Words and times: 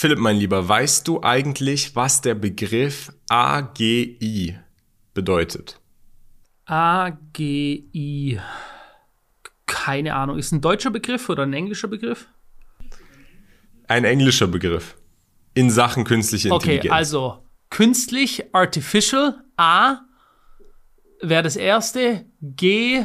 Philipp, 0.00 0.20
mein 0.20 0.36
Lieber, 0.36 0.68
weißt 0.68 1.08
du 1.08 1.22
eigentlich, 1.24 1.96
was 1.96 2.20
der 2.20 2.36
Begriff 2.36 3.12
AGI 3.28 4.56
bedeutet? 5.12 5.80
AGI. 6.66 8.38
Keine 9.66 10.14
Ahnung. 10.14 10.38
Ist 10.38 10.52
ein 10.52 10.60
deutscher 10.60 10.90
Begriff 10.90 11.28
oder 11.28 11.42
ein 11.42 11.52
englischer 11.52 11.88
Begriff? 11.88 12.28
Ein 13.88 14.04
englischer 14.04 14.46
Begriff. 14.46 14.96
In 15.54 15.68
Sachen 15.68 16.04
künstliche 16.04 16.50
Intelligenz. 16.50 16.84
Okay, 16.84 16.90
also 16.94 17.42
künstlich, 17.68 18.54
artificial, 18.54 19.42
A 19.56 20.02
wäre 21.20 21.42
das 21.42 21.56
erste. 21.56 22.24
G, 22.40 23.04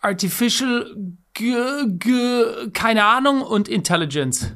artificial, 0.00 0.94
G, 1.32 1.54
G, 1.98 2.70
keine 2.74 3.06
Ahnung 3.06 3.40
und 3.40 3.68
Intelligence 3.68 4.52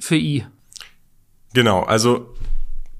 für 0.00 0.16
I. 0.16 0.44
Genau, 1.52 1.82
also 1.82 2.34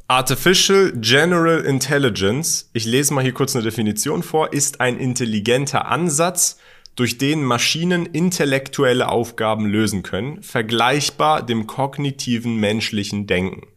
Artificial 0.09 0.93
General 0.97 1.61
Intelligence, 1.61 2.69
ich 2.73 2.85
lese 2.85 3.15
mal 3.15 3.23
hier 3.23 3.33
kurz 3.33 3.55
eine 3.55 3.65
Definition 3.65 4.23
vor, 4.23 4.53
ist 4.53 4.81
ein 4.81 4.99
intelligenter 4.99 5.87
Ansatz, 5.87 6.59
durch 6.97 7.17
den 7.17 7.45
Maschinen 7.45 8.07
intellektuelle 8.07 9.09
Aufgaben 9.09 9.67
lösen 9.67 10.03
können, 10.03 10.43
vergleichbar 10.43 11.47
dem 11.47 11.67
kognitiven 11.67 12.57
menschlichen 12.57 13.27
Denken. 13.27 13.69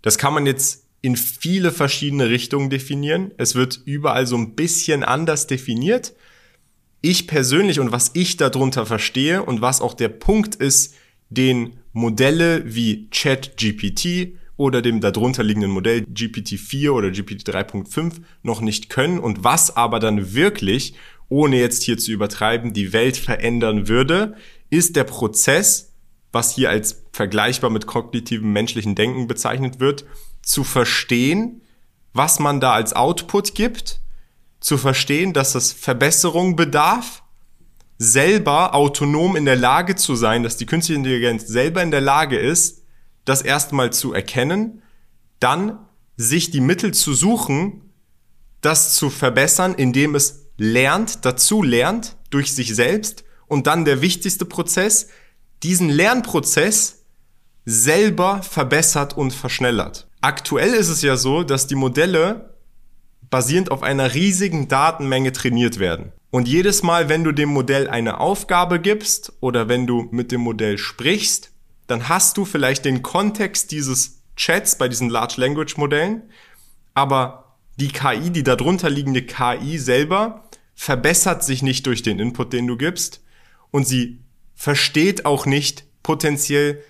Das 0.00 0.18
kann 0.18 0.34
man 0.34 0.46
jetzt 0.46 0.86
in 1.02 1.16
viele 1.16 1.70
verschiedene 1.70 2.30
Richtungen 2.30 2.70
definieren. 2.70 3.32
Es 3.36 3.54
wird 3.54 3.80
überall 3.84 4.26
so 4.26 4.36
ein 4.36 4.54
bisschen 4.54 5.04
anders 5.04 5.46
definiert. 5.46 6.14
Ich 7.00 7.26
persönlich 7.26 7.78
und 7.78 7.92
was 7.92 8.12
ich 8.14 8.36
darunter 8.36 8.86
verstehe 8.86 9.42
und 9.42 9.60
was 9.60 9.80
auch 9.80 9.94
der 9.94 10.08
Punkt 10.08 10.54
ist, 10.54 10.94
den 11.34 11.78
Modelle 11.92 12.74
wie 12.74 13.08
ChatGPT 13.10 14.38
oder 14.56 14.82
dem 14.82 15.00
darunter 15.00 15.42
liegenden 15.42 15.70
Modell 15.70 16.00
GPT-4 16.12 16.90
oder 16.90 17.10
GPT 17.10 17.48
3.5 17.48 18.20
noch 18.42 18.60
nicht 18.60 18.88
können 18.88 19.18
und 19.18 19.44
was 19.44 19.76
aber 19.76 19.98
dann 19.98 20.34
wirklich, 20.34 20.94
ohne 21.28 21.58
jetzt 21.58 21.82
hier 21.82 21.98
zu 21.98 22.12
übertreiben, 22.12 22.72
die 22.72 22.92
Welt 22.92 23.16
verändern 23.16 23.88
würde, 23.88 24.36
ist 24.70 24.96
der 24.96 25.04
Prozess, 25.04 25.92
was 26.30 26.54
hier 26.54 26.70
als 26.70 27.02
vergleichbar 27.12 27.70
mit 27.70 27.86
kognitivem 27.86 28.52
menschlichen 28.52 28.94
Denken 28.94 29.26
bezeichnet 29.26 29.80
wird, 29.80 30.04
zu 30.42 30.64
verstehen, 30.64 31.62
was 32.12 32.38
man 32.38 32.60
da 32.60 32.72
als 32.72 32.92
Output 32.92 33.54
gibt, 33.54 34.00
zu 34.60 34.78
verstehen, 34.78 35.32
dass 35.32 35.54
es 35.54 35.72
Verbesserung 35.72 36.56
bedarf 36.56 37.21
selber 37.98 38.74
autonom 38.74 39.36
in 39.36 39.44
der 39.44 39.56
Lage 39.56 39.94
zu 39.96 40.16
sein, 40.16 40.42
dass 40.42 40.56
die 40.56 40.66
künstliche 40.66 40.98
Intelligenz 40.98 41.46
selber 41.46 41.82
in 41.82 41.90
der 41.90 42.00
Lage 42.00 42.38
ist, 42.38 42.82
das 43.24 43.42
erstmal 43.42 43.92
zu 43.92 44.12
erkennen, 44.12 44.82
dann 45.38 45.78
sich 46.16 46.50
die 46.50 46.60
Mittel 46.60 46.92
zu 46.92 47.14
suchen, 47.14 47.92
das 48.60 48.94
zu 48.94 49.10
verbessern, 49.10 49.74
indem 49.74 50.14
es 50.14 50.46
lernt, 50.56 51.24
dazu 51.24 51.62
lernt, 51.62 52.16
durch 52.30 52.54
sich 52.54 52.74
selbst 52.74 53.24
und 53.46 53.66
dann 53.66 53.84
der 53.84 54.00
wichtigste 54.00 54.44
Prozess, 54.44 55.08
diesen 55.62 55.88
Lernprozess 55.88 57.04
selber 57.64 58.42
verbessert 58.42 59.16
und 59.16 59.32
verschnellert. 59.32 60.08
Aktuell 60.20 60.72
ist 60.72 60.88
es 60.88 61.02
ja 61.02 61.16
so, 61.16 61.42
dass 61.42 61.66
die 61.66 61.74
Modelle 61.74 62.54
basierend 63.30 63.70
auf 63.70 63.82
einer 63.82 64.14
riesigen 64.14 64.68
Datenmenge 64.68 65.32
trainiert 65.32 65.78
werden. 65.78 66.12
Und 66.32 66.48
jedes 66.48 66.82
Mal, 66.82 67.10
wenn 67.10 67.24
du 67.24 67.32
dem 67.32 67.50
Modell 67.50 67.90
eine 67.90 68.18
Aufgabe 68.18 68.80
gibst 68.80 69.34
oder 69.40 69.68
wenn 69.68 69.86
du 69.86 70.08
mit 70.12 70.32
dem 70.32 70.40
Modell 70.40 70.78
sprichst, 70.78 71.50
dann 71.88 72.08
hast 72.08 72.38
du 72.38 72.46
vielleicht 72.46 72.86
den 72.86 73.02
Kontext 73.02 73.70
dieses 73.70 74.22
Chats 74.34 74.78
bei 74.78 74.88
diesen 74.88 75.10
Large 75.10 75.34
Language 75.36 75.76
Modellen, 75.76 76.22
aber 76.94 77.58
die 77.78 77.88
KI, 77.88 78.30
die 78.30 78.44
darunter 78.44 78.88
liegende 78.88 79.20
KI 79.20 79.76
selber, 79.76 80.48
verbessert 80.74 81.44
sich 81.44 81.62
nicht 81.62 81.84
durch 81.84 82.02
den 82.02 82.18
Input, 82.18 82.54
den 82.54 82.66
du 82.66 82.78
gibst. 82.78 83.22
Und 83.70 83.86
sie 83.86 84.20
versteht 84.54 85.26
auch 85.26 85.44
nicht 85.44 85.84
potenziell, 86.02 86.82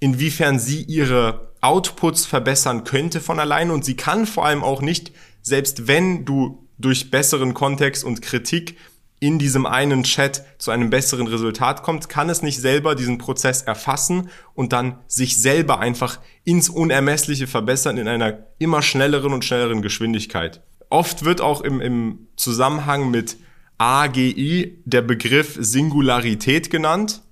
inwiefern 0.00 0.58
sie 0.58 0.80
ihre 0.84 1.52
Outputs 1.60 2.24
verbessern 2.24 2.84
könnte 2.84 3.20
von 3.20 3.40
alleine 3.40 3.74
und 3.74 3.84
sie 3.84 3.96
kann 3.96 4.24
vor 4.24 4.46
allem 4.46 4.64
auch 4.64 4.80
nicht, 4.80 5.12
selbst 5.42 5.86
wenn 5.86 6.24
du 6.24 6.65
durch 6.78 7.10
besseren 7.10 7.54
Kontext 7.54 8.04
und 8.04 8.22
Kritik 8.22 8.76
in 9.18 9.38
diesem 9.38 9.64
einen 9.64 10.02
Chat 10.02 10.44
zu 10.58 10.70
einem 10.70 10.90
besseren 10.90 11.26
Resultat 11.26 11.82
kommt, 11.82 12.08
kann 12.08 12.28
es 12.28 12.42
nicht 12.42 12.60
selber 12.60 12.94
diesen 12.94 13.18
Prozess 13.18 13.62
erfassen 13.62 14.28
und 14.54 14.72
dann 14.72 14.98
sich 15.06 15.40
selber 15.40 15.80
einfach 15.80 16.20
ins 16.44 16.68
Unermessliche 16.68 17.46
verbessern 17.46 17.96
in 17.96 18.08
einer 18.08 18.46
immer 18.58 18.82
schnelleren 18.82 19.32
und 19.32 19.44
schnelleren 19.44 19.80
Geschwindigkeit. 19.80 20.62
Oft 20.90 21.24
wird 21.24 21.40
auch 21.40 21.62
im, 21.62 21.80
im 21.80 22.28
Zusammenhang 22.36 23.10
mit 23.10 23.38
AGI 23.78 24.82
der 24.84 25.02
Begriff 25.02 25.56
Singularität 25.58 26.70
genannt. 26.70 27.22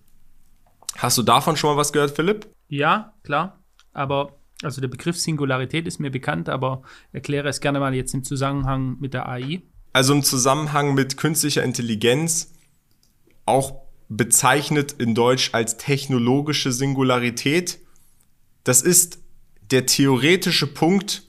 Hast 0.96 1.18
du 1.18 1.22
davon 1.22 1.56
schon 1.56 1.70
mal 1.70 1.76
was 1.76 1.92
gehört, 1.92 2.16
Philipp? 2.16 2.46
Ja, 2.68 3.14
klar. 3.24 3.60
Aber 3.92 4.36
also 4.64 4.80
der 4.80 4.88
Begriff 4.88 5.18
Singularität 5.18 5.86
ist 5.86 5.98
mir 5.98 6.10
bekannt, 6.10 6.48
aber 6.48 6.82
erkläre 7.12 7.48
es 7.48 7.60
gerne 7.60 7.80
mal 7.80 7.94
jetzt 7.94 8.14
im 8.14 8.24
Zusammenhang 8.24 8.96
mit 9.00 9.14
der 9.14 9.28
AI. 9.28 9.62
Also 9.92 10.12
im 10.12 10.22
Zusammenhang 10.22 10.94
mit 10.94 11.16
künstlicher 11.16 11.62
Intelligenz, 11.62 12.52
auch 13.46 13.82
bezeichnet 14.08 14.92
in 14.92 15.14
Deutsch 15.14 15.50
als 15.52 15.76
technologische 15.76 16.72
Singularität. 16.72 17.78
Das 18.64 18.82
ist 18.82 19.18
der 19.70 19.86
theoretische 19.86 20.66
Punkt, 20.66 21.24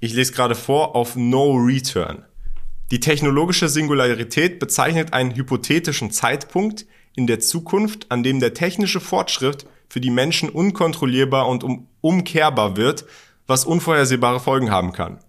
ich 0.00 0.14
lese 0.14 0.32
gerade 0.32 0.54
vor, 0.54 0.94
auf 0.96 1.16
No 1.16 1.54
Return. 1.54 2.24
Die 2.90 3.00
technologische 3.00 3.68
Singularität 3.68 4.58
bezeichnet 4.58 5.12
einen 5.12 5.34
hypothetischen 5.34 6.10
Zeitpunkt 6.10 6.86
in 7.16 7.26
der 7.26 7.40
Zukunft, 7.40 8.10
an 8.10 8.22
dem 8.22 8.40
der 8.40 8.54
technische 8.54 9.00
Fortschritt 9.00 9.66
für 9.94 10.00
die 10.00 10.10
Menschen 10.10 10.48
unkontrollierbar 10.48 11.46
und 11.46 11.62
um, 11.62 11.86
umkehrbar 12.00 12.76
wird, 12.76 13.04
was 13.46 13.64
unvorhersehbare 13.64 14.40
Folgen 14.40 14.72
haben 14.72 14.90
kann. 14.90 15.20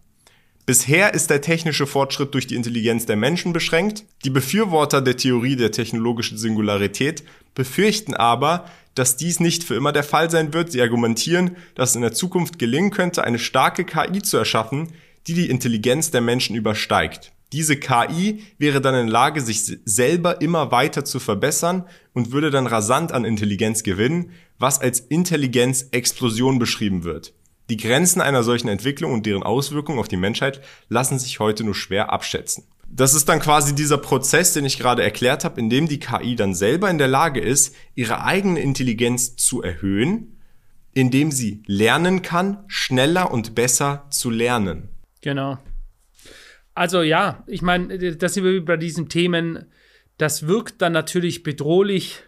Bisher 0.66 1.14
ist 1.14 1.30
der 1.30 1.42
technische 1.42 1.86
Fortschritt 1.86 2.34
durch 2.34 2.48
die 2.48 2.56
Intelligenz 2.56 3.06
der 3.06 3.16
Menschen 3.16 3.54
beschränkt. 3.54 4.06
Die 4.24 4.32
Befürworter 4.32 5.02
der 5.02 5.18
Theorie 5.18 5.56
der 5.56 5.72
technologischen 5.72 6.40
Singularität 6.40 7.24
befürchten 7.54 8.16
aber, 8.16 8.66
dass 8.96 9.18
dies 9.18 9.40
nicht 9.40 9.64
für 9.64 9.76
immer 9.76 9.92
der 9.92 10.04
Fall 10.04 10.32
sein 10.32 10.52
wird. 10.52 10.72
Sie 10.72 10.82
argumentieren, 10.82 11.58
dass 11.76 11.92
es 11.92 11.96
in 11.96 12.02
der 12.02 12.14
Zukunft 12.14 12.58
gelingen 12.58 12.90
könnte, 12.90 13.24
eine 13.24 13.38
starke 13.38 13.86
KI 13.86 14.24
zu 14.24 14.36
erschaffen, 14.36 14.94
die 15.28 15.36
die 15.36 15.52
Intelligenz 15.52 16.10
der 16.10 16.22
Menschen 16.22 16.56
übersteigt. 16.56 17.35
Diese 17.54 17.78
KI 17.78 18.44
wäre 18.58 18.82
dann 18.82 18.96
in 18.96 19.08
Lage, 19.08 19.42
sich 19.42 19.80
selber 19.86 20.42
immer 20.42 20.72
weiter 20.72 21.06
zu 21.06 21.20
verbessern 21.20 21.86
und 22.14 22.32
würde 22.32 22.52
dann 22.52 22.68
rasant 22.68 23.12
an 23.12 23.24
Intelligenz 23.24 23.84
gewinnen, 23.84 24.32
was 24.58 24.80
als 24.80 25.00
Intelligenzexplosion 25.00 26.60
beschrieben 26.60 27.04
wird. 27.04 27.34
Die 27.70 27.78
Grenzen 27.78 28.22
einer 28.22 28.44
solchen 28.44 28.68
Entwicklung 28.68 29.12
und 29.12 29.26
deren 29.26 29.44
Auswirkungen 29.44 30.00
auf 30.00 30.08
die 30.08 30.18
Menschheit 30.18 30.62
lassen 30.90 31.18
sich 31.18 31.40
heute 31.40 31.64
nur 31.64 31.76
schwer 31.76 32.12
abschätzen. 32.12 32.66
Das 32.88 33.14
ist 33.14 33.28
dann 33.28 33.40
quasi 33.40 33.74
dieser 33.74 33.98
Prozess, 33.98 34.54
den 34.54 34.66
ich 34.66 34.78
gerade 34.78 35.04
erklärt 35.04 35.44
habe, 35.44 35.60
in 35.60 35.70
dem 35.70 35.88
die 35.88 36.00
KI 36.00 36.36
dann 36.36 36.54
selber 36.54 36.90
in 36.90 37.00
der 37.00 37.08
Lage 37.08 37.42
ist, 37.42 37.76
ihre 37.96 38.24
eigene 38.24 38.60
Intelligenz 38.60 39.36
zu 39.36 39.64
erhöhen, 39.64 40.40
indem 40.94 41.32
sie 41.32 41.64
lernen 41.66 42.22
kann, 42.22 42.64
schneller 42.68 43.32
und 43.32 43.56
besser 43.56 44.06
zu 44.12 44.30
lernen. 44.30 44.90
Genau. 45.22 45.58
Also 46.76 47.02
ja, 47.02 47.44
ich 47.48 47.62
meine, 47.62 48.18
das 48.18 48.34
sind 48.34 48.44
wir 48.44 48.64
bei 48.64 48.78
diesen 48.78 49.08
Themen, 49.08 49.72
das 50.18 50.48
wirkt 50.48 50.82
dann 50.82 50.92
natürlich 50.92 51.42
bedrohlich. 51.42 52.22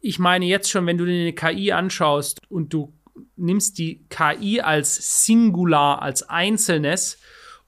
Ich 0.00 0.18
meine 0.18 0.44
jetzt 0.44 0.70
schon, 0.70 0.86
wenn 0.86 0.98
du 0.98 1.06
dir 1.06 1.20
eine 1.20 1.32
KI 1.32 1.72
anschaust 1.72 2.40
und 2.48 2.72
du 2.72 2.94
nimmst 3.36 3.78
die 3.78 4.06
KI 4.08 4.60
als 4.60 5.24
Singular, 5.24 6.02
als 6.02 6.28
Einzelnes 6.28 7.18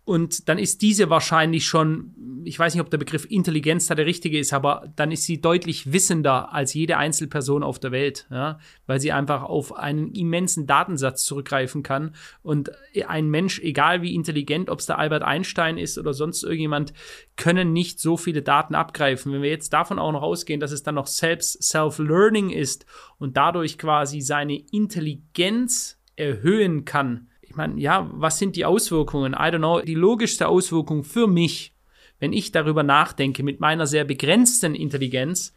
und 0.08 0.49
dann 0.49 0.56
ist 0.56 0.81
diese 0.81 1.10
wahrscheinlich 1.10 1.66
schon, 1.66 2.14
ich 2.43 2.58
weiß 2.58 2.72
nicht, 2.72 2.81
ob 2.81 2.88
der 2.88 2.96
Begriff 2.96 3.26
Intelligenz 3.28 3.88
da 3.88 3.94
der 3.94 4.06
richtige 4.06 4.38
ist, 4.38 4.55
aber 4.55 4.90
dann 4.96 5.12
ist 5.12 5.25
sie 5.25 5.38
deutlich 5.38 5.93
wissender 5.93 6.50
als 6.55 6.72
jede 6.72 6.96
Einzelperson 6.96 7.62
auf 7.62 7.78
der 7.78 7.93
Welt, 7.93 8.26
ja? 8.31 8.58
weil 8.87 9.00
sie 9.00 9.12
einfach 9.12 9.43
auf 9.43 9.76
einen 9.76 10.10
immensen 10.14 10.66
Datensatz 10.66 11.26
zurückgreifen 11.26 11.82
kann. 11.82 12.14
Und 12.40 12.70
ein 13.06 13.28
Mensch, 13.28 13.60
egal 13.60 14.00
wie 14.00 14.14
intelligent, 14.14 14.70
ob 14.70 14.78
es 14.78 14.87
der 14.87 14.99
Albert 14.99 15.25
Einstein 15.25 15.76
ist 15.76 15.99
oder 15.99 16.14
sonst 16.14 16.43
irgendjemand, 16.43 16.94
können 17.37 17.75
nicht 17.75 18.00
so 18.00 18.16
viele 18.16 18.40
Daten 18.40 18.75
abgreifen. 18.75 19.31
Wenn 19.31 19.43
wir 19.43 19.50
jetzt 19.50 19.75
davon 19.75 19.99
auch 19.99 20.12
noch 20.12 20.22
ausgehen, 20.22 20.58
dass 20.58 20.72
es 20.72 20.82
dann 20.82 20.94
noch 20.94 21.06
selbst 21.06 21.62
Self-Learning 21.62 22.49
ist 22.49 22.87
und 23.19 23.37
dadurch 23.37 23.76
quasi 23.76 24.22
seine 24.22 24.58
Intelligenz 24.72 25.99
erhöhen 26.16 26.87
kann, 26.87 27.28
meine, 27.58 27.78
ja, 27.78 28.08
was 28.14 28.38
sind 28.38 28.56
die 28.56 28.64
Auswirkungen? 28.64 29.34
I 29.34 29.50
don't 29.52 29.58
know. 29.58 29.82
Die 29.82 29.94
logischste 29.94 30.49
Auswirkung 30.49 31.05
für 31.05 31.26
mich, 31.26 31.75
wenn 32.19 32.32
ich 32.32 32.52
darüber 32.52 32.82
nachdenke, 32.82 33.43
mit 33.43 33.60
meiner 33.60 33.87
sehr 33.87 34.05
begrenzten 34.05 34.75
Intelligenz, 34.75 35.55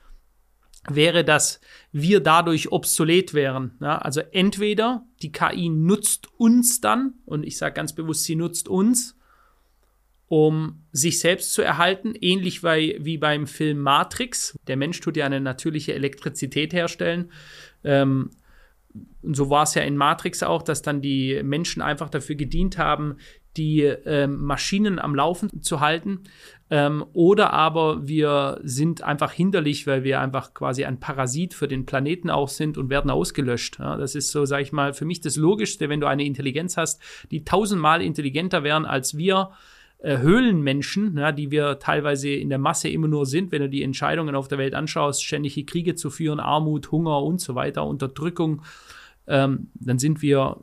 wäre, 0.90 1.24
dass 1.24 1.62
wir 1.92 2.20
dadurch 2.20 2.72
obsolet 2.72 3.34
wären. 3.34 3.78
Ja, 3.80 4.00
also 4.00 4.22
entweder 4.32 5.06
die 5.22 5.32
KI 5.32 5.70
nutzt 5.70 6.28
uns 6.38 6.82
dann, 6.82 7.14
und 7.26 7.46
ich 7.46 7.58
sage 7.58 7.76
ganz 7.76 7.94
bewusst, 7.94 8.24
sie 8.26 8.36
nutzt 8.36 8.68
uns, 8.68 9.16
um 10.28 10.84
sich 10.92 11.20
selbst 11.20 11.54
zu 11.54 11.62
erhalten, 11.62 12.14
ähnlich 12.20 12.64
wie, 12.64 12.98
wie 13.00 13.18
beim 13.18 13.48
Film 13.48 13.80
Matrix. 13.80 14.58
Der 14.68 14.78
Mensch 14.78 15.00
tut 15.02 15.18
ja 15.18 15.26
eine 15.26 15.42
natürliche 15.42 15.94
Elektrizität 15.94 16.74
herstellen. 16.74 17.32
Ähm, 17.84 18.32
und 19.22 19.36
so 19.36 19.50
war 19.50 19.64
es 19.64 19.76
ja 19.76 19.84
in 19.84 19.98
Matrix 19.98 20.44
auch, 20.44 20.64
dass 20.64 20.82
dann 20.82 21.02
die 21.02 21.42
Menschen 21.44 21.82
einfach 21.82 22.10
dafür 22.10 22.36
gedient 22.36 22.78
haben, 22.78 23.18
die 23.58 23.82
ähm, 23.82 24.44
Maschinen 24.44 24.98
am 24.98 25.14
Laufen 25.14 25.62
zu 25.62 25.80
halten. 25.80 26.22
Ähm, 26.70 27.06
oder 27.14 27.52
aber 27.52 28.08
wir 28.08 28.60
sind 28.64 29.04
einfach 29.04 29.34
hinderlich, 29.34 29.88
weil 29.88 30.04
wir 30.04 30.22
einfach 30.22 30.54
quasi 30.54 30.86
ein 30.86 31.00
Parasit 31.00 31.54
für 31.54 31.68
den 31.68 31.86
Planeten 31.86 32.30
auch 32.30 32.48
sind 32.48 32.78
und 32.78 32.90
werden 32.90 33.12
ausgelöscht. 33.12 33.80
Ja, 33.80 33.98
das 33.98 34.16
ist 34.16 34.32
so, 34.32 34.46
sage 34.46 34.64
ich 34.64 34.72
mal, 34.72 34.94
für 34.94 35.06
mich 35.06 35.20
das 35.20 35.36
Logischste, 35.36 35.90
wenn 35.90 36.00
du 36.00 36.08
eine 36.08 36.24
Intelligenz 36.24 36.78
hast, 36.78 37.02
die 37.30 37.44
tausendmal 37.44 38.02
intelligenter 38.02 38.64
wären 38.64 38.86
als 38.86 39.18
wir 39.18 39.52
äh, 40.02 40.18
Höhlenmenschen, 40.18 41.16
ja, 41.18 41.32
die 41.32 41.52
wir 41.52 41.78
teilweise 41.78 42.30
in 42.30 42.50
der 42.50 42.58
Masse 42.58 42.90
immer 42.90 43.08
nur 43.08 43.26
sind, 43.28 43.52
wenn 43.52 43.62
du 43.62 43.70
die 43.70 43.84
Entscheidungen 43.84 44.34
auf 44.34 44.48
der 44.48 44.58
Welt 44.58 44.74
anschaust, 44.74 45.24
ständige 45.24 45.64
Kriege 45.64 45.94
zu 45.94 46.10
führen, 46.10 46.40
Armut, 46.40 46.92
Hunger 46.92 47.22
und 47.22 47.40
so 47.40 47.54
weiter, 47.54 47.86
Unterdrückung, 47.86 48.64
ähm, 49.28 49.70
dann 49.76 50.00
sind 50.00 50.24
wir, 50.24 50.58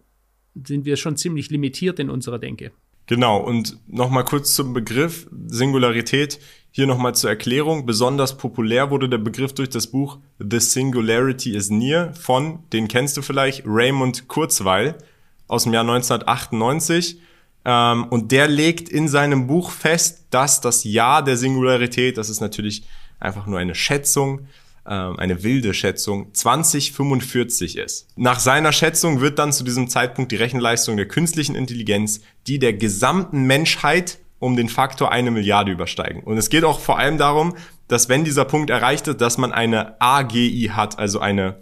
sind 0.55 0.85
wir 0.85 0.97
schon 0.97 1.17
ziemlich 1.17 1.51
limitiert 1.51 2.01
in 2.01 2.11
unserer 2.11 2.41
Denke. 2.41 2.73
Genau, 3.07 3.39
und 3.39 3.79
nochmal 3.87 4.25
kurz 4.25 4.55
zum 4.55 4.75
Begriff 4.75 5.29
Singularität. 5.47 6.41
Hier 6.71 6.87
nochmal 6.87 7.15
zur 7.15 7.31
Erklärung. 7.31 7.87
Besonders 7.87 8.37
populär 8.37 8.91
wurde 8.91 9.09
der 9.09 9.19
Begriff 9.19 9.55
durch 9.55 9.71
das 9.71 9.87
Buch 9.87 10.19
The 10.39 10.61
Singularity 10.61 11.57
is 11.57 11.71
Near 11.71 12.13
von, 12.13 12.59
den 12.73 12.87
kennst 12.87 13.17
du 13.17 13.23
vielleicht, 13.23 13.63
Raymond 13.65 14.29
Kurzweil 14.29 14.99
aus 15.47 15.63
dem 15.63 15.73
Jahr 15.73 15.85
1998. 15.85 17.21
Ähm, 17.69 18.05
und 18.05 18.33
der 18.33 18.49
legt 18.49 18.89
in 18.89 19.09
seinem 19.09 19.47
Buch 19.47 19.71
fest, 19.71 20.25
dass 20.31 20.63
das 20.63 20.85
Ja 20.85 21.21
der 21.21 21.37
Singularität, 21.37 22.17
das 22.17 22.31
ist 22.31 22.41
natürlich 22.41 22.85
einfach 23.21 23.47
nur 23.47 23.59
eine 23.59 23.75
Schätzung, 23.75 24.47
ähm, 24.87 25.19
eine 25.19 25.43
wilde 25.43 25.75
Schätzung, 25.75 26.33
2045 26.33 27.77
ist. 27.77 28.09
Nach 28.17 28.39
seiner 28.39 28.73
Schätzung 28.73 29.21
wird 29.21 29.39
dann 29.39 29.53
zu 29.53 29.65
diesem 29.65 29.91
Zeitpunkt 29.91 30.33
die 30.33 30.37
Rechenleistung 30.37 30.97
der 30.97 31.07
künstlichen 31.07 31.55
Intelligenz 31.55 32.23
die 32.47 32.59
der 32.59 32.73
gesamten 32.73 33.43
Menschheit 33.43 34.19
um 34.39 34.57
den 34.57 34.71
Faktor 34.71 35.13
eine 35.13 35.31
Milliarde 35.31 35.71
übersteigen. 35.71 36.23
Und 36.23 36.39
es 36.39 36.49
geht 36.49 36.65
auch 36.65 36.81
vor 36.81 36.99
allem 36.99 37.19
darum, 37.19 37.55
dass 37.87 38.09
wenn 38.09 38.25
dieser 38.25 38.47
Punkt 38.47 38.71
erreicht 38.71 39.09
ist, 39.09 39.21
dass 39.21 39.37
man 39.37 39.53
eine 39.53 40.01
AGI 40.01 40.71
hat, 40.73 40.99
also 40.99 41.21
eine 41.21 41.57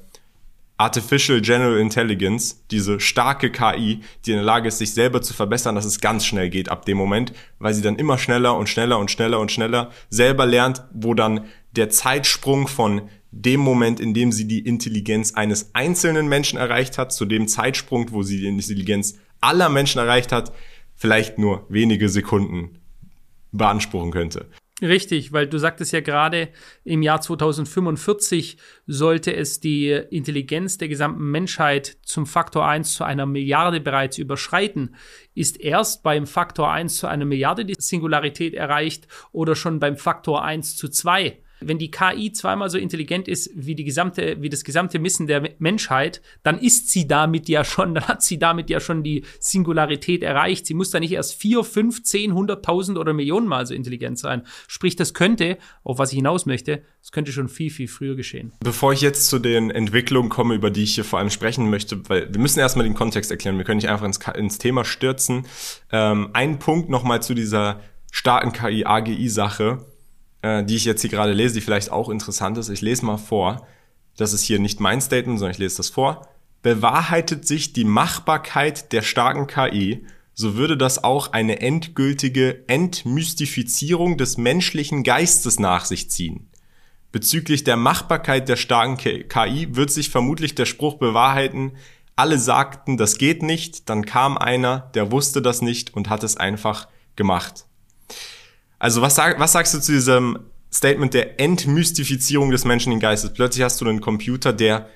Artificial 0.78 1.40
General 1.40 1.78
Intelligence, 1.78 2.62
diese 2.70 3.00
starke 3.00 3.50
KI, 3.50 4.00
die 4.24 4.30
in 4.30 4.36
der 4.36 4.44
Lage 4.44 4.68
ist, 4.68 4.78
sich 4.78 4.92
selber 4.92 5.22
zu 5.22 5.32
verbessern, 5.32 5.74
dass 5.74 5.86
es 5.86 6.00
ganz 6.00 6.26
schnell 6.26 6.50
geht 6.50 6.68
ab 6.68 6.84
dem 6.84 6.98
Moment, 6.98 7.32
weil 7.58 7.72
sie 7.72 7.80
dann 7.80 7.96
immer 7.96 8.18
schneller 8.18 8.56
und 8.56 8.68
schneller 8.68 8.98
und 8.98 9.10
schneller 9.10 9.40
und 9.40 9.50
schneller 9.50 9.90
selber 10.10 10.44
lernt, 10.44 10.84
wo 10.92 11.14
dann 11.14 11.46
der 11.72 11.88
Zeitsprung 11.88 12.68
von 12.68 13.08
dem 13.30 13.60
Moment, 13.60 14.00
in 14.00 14.12
dem 14.12 14.32
sie 14.32 14.46
die 14.46 14.60
Intelligenz 14.60 15.32
eines 15.34 15.74
einzelnen 15.74 16.28
Menschen 16.28 16.58
erreicht 16.58 16.98
hat, 16.98 17.12
zu 17.12 17.24
dem 17.24 17.48
Zeitsprung, 17.48 18.12
wo 18.12 18.22
sie 18.22 18.38
die 18.38 18.46
Intelligenz 18.46 19.18
aller 19.40 19.68
Menschen 19.70 19.98
erreicht 19.98 20.32
hat, 20.32 20.52
vielleicht 20.94 21.38
nur 21.38 21.64
wenige 21.68 22.08
Sekunden 22.08 22.78
beanspruchen 23.52 24.10
könnte. 24.10 24.46
Richtig, 24.82 25.32
weil 25.32 25.46
du 25.46 25.56
sagtest 25.56 25.92
ja 25.92 26.00
gerade, 26.00 26.50
im 26.84 27.00
Jahr 27.00 27.22
2045 27.22 28.58
sollte 28.86 29.34
es 29.34 29.58
die 29.58 29.88
Intelligenz 29.88 30.76
der 30.76 30.88
gesamten 30.88 31.30
Menschheit 31.30 31.96
zum 32.02 32.26
Faktor 32.26 32.68
1 32.68 32.92
zu 32.92 33.02
einer 33.02 33.24
Milliarde 33.24 33.80
bereits 33.80 34.18
überschreiten. 34.18 34.94
Ist 35.34 35.58
erst 35.58 36.02
beim 36.02 36.26
Faktor 36.26 36.70
1 36.70 36.98
zu 36.98 37.06
einer 37.06 37.24
Milliarde 37.24 37.64
die 37.64 37.74
Singularität 37.78 38.52
erreicht 38.52 39.08
oder 39.32 39.56
schon 39.56 39.80
beim 39.80 39.96
Faktor 39.96 40.44
1 40.44 40.76
zu 40.76 40.90
2? 40.90 41.40
Wenn 41.60 41.78
die 41.78 41.90
KI 41.90 42.32
zweimal 42.32 42.70
so 42.70 42.78
intelligent 42.78 43.28
ist 43.28 43.50
wie 43.54 43.74
die 43.74 43.84
gesamte, 43.84 44.36
wie 44.40 44.48
das 44.48 44.64
gesamte 44.64 45.02
Wissen 45.02 45.26
der 45.26 45.50
Menschheit, 45.58 46.22
dann 46.42 46.58
ist 46.58 46.90
sie 46.90 47.06
damit 47.06 47.48
ja 47.48 47.64
schon, 47.64 47.94
dann 47.96 48.08
hat 48.08 48.22
sie 48.22 48.38
damit 48.38 48.70
ja 48.70 48.80
schon 48.80 49.02
die 49.02 49.24
Singularität 49.40 50.22
erreicht. 50.22 50.66
Sie 50.66 50.74
muss 50.74 50.90
da 50.90 51.00
nicht 51.00 51.12
erst 51.12 51.34
vier, 51.34 51.64
fünf, 51.64 52.02
zehn, 52.02 52.34
hunderttausend 52.34 52.98
oder 52.98 53.12
Millionen 53.12 53.46
Mal 53.46 53.66
so 53.66 53.74
intelligent 53.74 54.18
sein. 54.18 54.42
Sprich, 54.68 54.96
das 54.96 55.14
könnte, 55.14 55.58
auf 55.84 55.98
was 55.98 56.12
ich 56.12 56.16
hinaus 56.16 56.46
möchte, 56.46 56.82
das 57.00 57.12
könnte 57.12 57.32
schon 57.32 57.48
viel, 57.48 57.70
viel 57.70 57.88
früher 57.88 58.16
geschehen. 58.16 58.52
Bevor 58.60 58.92
ich 58.92 59.00
jetzt 59.00 59.28
zu 59.28 59.38
den 59.38 59.70
Entwicklungen 59.70 60.28
komme, 60.28 60.54
über 60.54 60.70
die 60.70 60.82
ich 60.82 60.94
hier 60.94 61.04
vor 61.04 61.18
allem 61.18 61.30
sprechen 61.30 61.70
möchte, 61.70 62.08
weil 62.08 62.32
wir 62.32 62.40
müssen 62.40 62.58
erstmal 62.58 62.84
den 62.84 62.94
Kontext 62.94 63.30
erklären, 63.30 63.58
wir 63.58 63.64
können 63.64 63.78
nicht 63.78 63.88
einfach 63.88 64.06
ins, 64.06 64.18
ins 64.34 64.58
Thema 64.58 64.84
stürzen. 64.84 65.46
Ähm, 65.90 66.30
ein 66.32 66.58
Punkt 66.58 66.90
nochmal 66.90 67.22
zu 67.22 67.34
dieser 67.34 67.80
starken 68.10 68.52
KI-AGI-Sache 68.52 69.86
äh, 70.46 70.64
die 70.64 70.76
ich 70.76 70.84
jetzt 70.84 71.00
hier 71.00 71.10
gerade 71.10 71.32
lese, 71.32 71.54
die 71.54 71.60
vielleicht 71.60 71.90
auch 71.90 72.08
interessant 72.08 72.58
ist. 72.58 72.68
Ich 72.68 72.80
lese 72.80 73.04
mal 73.04 73.16
vor. 73.16 73.66
Das 74.16 74.32
ist 74.32 74.44
hier 74.44 74.58
nicht 74.58 74.80
mein 74.80 75.00
Statement, 75.00 75.38
sondern 75.38 75.52
ich 75.52 75.58
lese 75.58 75.78
das 75.78 75.88
vor. 75.88 76.28
Bewahrheitet 76.62 77.46
sich 77.46 77.72
die 77.72 77.84
Machbarkeit 77.84 78.92
der 78.92 79.02
starken 79.02 79.46
KI, 79.46 80.06
so 80.34 80.56
würde 80.56 80.76
das 80.76 81.02
auch 81.02 81.32
eine 81.32 81.60
endgültige 81.60 82.64
Entmystifizierung 82.68 84.18
des 84.18 84.36
menschlichen 84.36 85.02
Geistes 85.02 85.58
nach 85.58 85.84
sich 85.84 86.10
ziehen. 86.10 86.50
Bezüglich 87.12 87.64
der 87.64 87.76
Machbarkeit 87.76 88.48
der 88.48 88.56
starken 88.56 88.96
KI 88.98 89.74
wird 89.74 89.90
sich 89.90 90.10
vermutlich 90.10 90.54
der 90.54 90.66
Spruch 90.66 90.94
bewahrheiten, 90.94 91.72
alle 92.16 92.38
sagten, 92.38 92.96
das 92.96 93.18
geht 93.18 93.42
nicht, 93.42 93.88
dann 93.88 94.06
kam 94.06 94.38
einer, 94.38 94.90
der 94.94 95.12
wusste 95.12 95.42
das 95.42 95.62
nicht 95.62 95.94
und 95.94 96.08
hat 96.08 96.24
es 96.24 96.36
einfach 96.36 96.88
gemacht. 97.14 97.66
Also 98.78 99.02
was, 99.02 99.14
sag, 99.14 99.40
was 99.40 99.52
sagst 99.52 99.74
du 99.74 99.80
zu 99.80 99.92
diesem 99.92 100.38
Statement 100.72 101.14
der 101.14 101.40
Entmystifizierung 101.40 102.50
des 102.50 102.64
menschlichen 102.64 103.00
Geistes? 103.00 103.32
Plötzlich 103.32 103.64
hast 103.64 103.80
du 103.80 103.86
einen 103.86 104.00
Computer, 104.00 104.52
der 104.52 104.88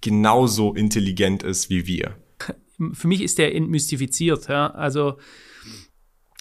genauso 0.00 0.74
intelligent 0.74 1.42
ist 1.42 1.70
wie 1.70 1.86
wir. 1.86 2.16
Für 2.92 3.08
mich 3.08 3.22
ist 3.22 3.38
der 3.38 3.54
entmystifiziert. 3.54 4.48
Ja? 4.48 4.68
Also 4.68 5.18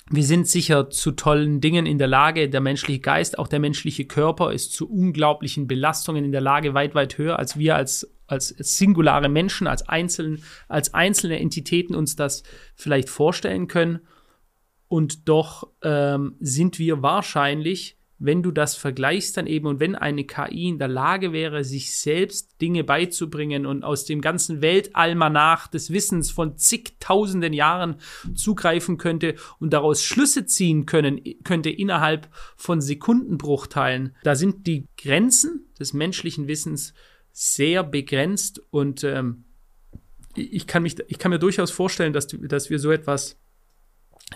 wir 0.09 0.23
sind 0.23 0.47
sicher 0.47 0.89
zu 0.89 1.11
tollen 1.11 1.59
Dingen 1.59 1.85
in 1.85 1.97
der 1.97 2.07
Lage. 2.07 2.49
Der 2.49 2.61
menschliche 2.61 2.99
Geist, 2.99 3.39
auch 3.39 3.47
der 3.47 3.59
menschliche 3.59 4.05
Körper 4.05 4.53
ist 4.53 4.73
zu 4.73 4.89
unglaublichen 4.89 5.67
Belastungen 5.67 6.23
in 6.23 6.31
der 6.31 6.41
Lage, 6.41 6.73
weit, 6.73 6.95
weit 6.95 7.17
höher, 7.17 7.37
als 7.39 7.57
wir 7.57 7.75
als, 7.75 8.09
als 8.27 8.49
singulare 8.57 9.29
Menschen, 9.29 9.67
als, 9.67 9.87
einzeln, 9.89 10.43
als 10.67 10.93
einzelne 10.93 11.39
Entitäten 11.39 11.95
uns 11.95 12.15
das 12.15 12.43
vielleicht 12.75 13.09
vorstellen 13.09 13.67
können. 13.67 13.99
Und 14.87 15.27
doch 15.27 15.67
ähm, 15.81 16.35
sind 16.39 16.79
wir 16.79 17.01
wahrscheinlich, 17.01 17.97
wenn 18.19 18.41
du 18.41 18.51
das 18.51 18.75
vergleichst 18.75 19.37
dann 19.37 19.45
eben 19.45 19.67
und 19.67 19.79
wenn 19.79 19.95
eine 19.95 20.23
KI 20.23 20.69
in 20.69 20.79
der 20.79 20.87
Lage 20.87 21.33
wäre, 21.33 21.63
sich 21.63 21.95
selbst 21.95 22.59
Dinge 22.61 22.83
beizubringen 22.83 23.65
und 23.65 23.83
aus 23.83 24.05
dem 24.05 24.21
ganzen 24.21 24.61
Weltalmanach 24.61 25.67
des 25.67 25.91
Wissens 25.91 26.31
von 26.31 26.57
zigtausenden 26.57 27.53
Jahren 27.53 27.97
zugreifen 28.33 28.97
könnte 28.97 29.35
und 29.59 29.71
daraus 29.71 30.03
Schlüsse 30.03 30.45
ziehen 30.45 30.85
können, 30.85 31.21
könnte 31.43 31.69
innerhalb 31.69 32.27
von 32.55 32.81
Sekundenbruchteilen, 32.81 34.15
da 34.23 34.35
sind 34.35 34.65
die 34.65 34.87
Grenzen 34.97 35.67
des 35.79 35.93
menschlichen 35.93 36.47
Wissens 36.47 36.93
sehr 37.31 37.83
begrenzt 37.83 38.63
und 38.71 39.03
ähm, 39.03 39.43
ich, 40.33 40.65
kann 40.65 40.83
mich, 40.83 40.95
ich 41.07 41.19
kann 41.19 41.31
mir 41.31 41.39
durchaus 41.39 41.71
vorstellen, 41.71 42.13
dass, 42.13 42.27
dass 42.27 42.69
wir 42.69 42.79
so 42.79 42.91
etwas 42.91 43.39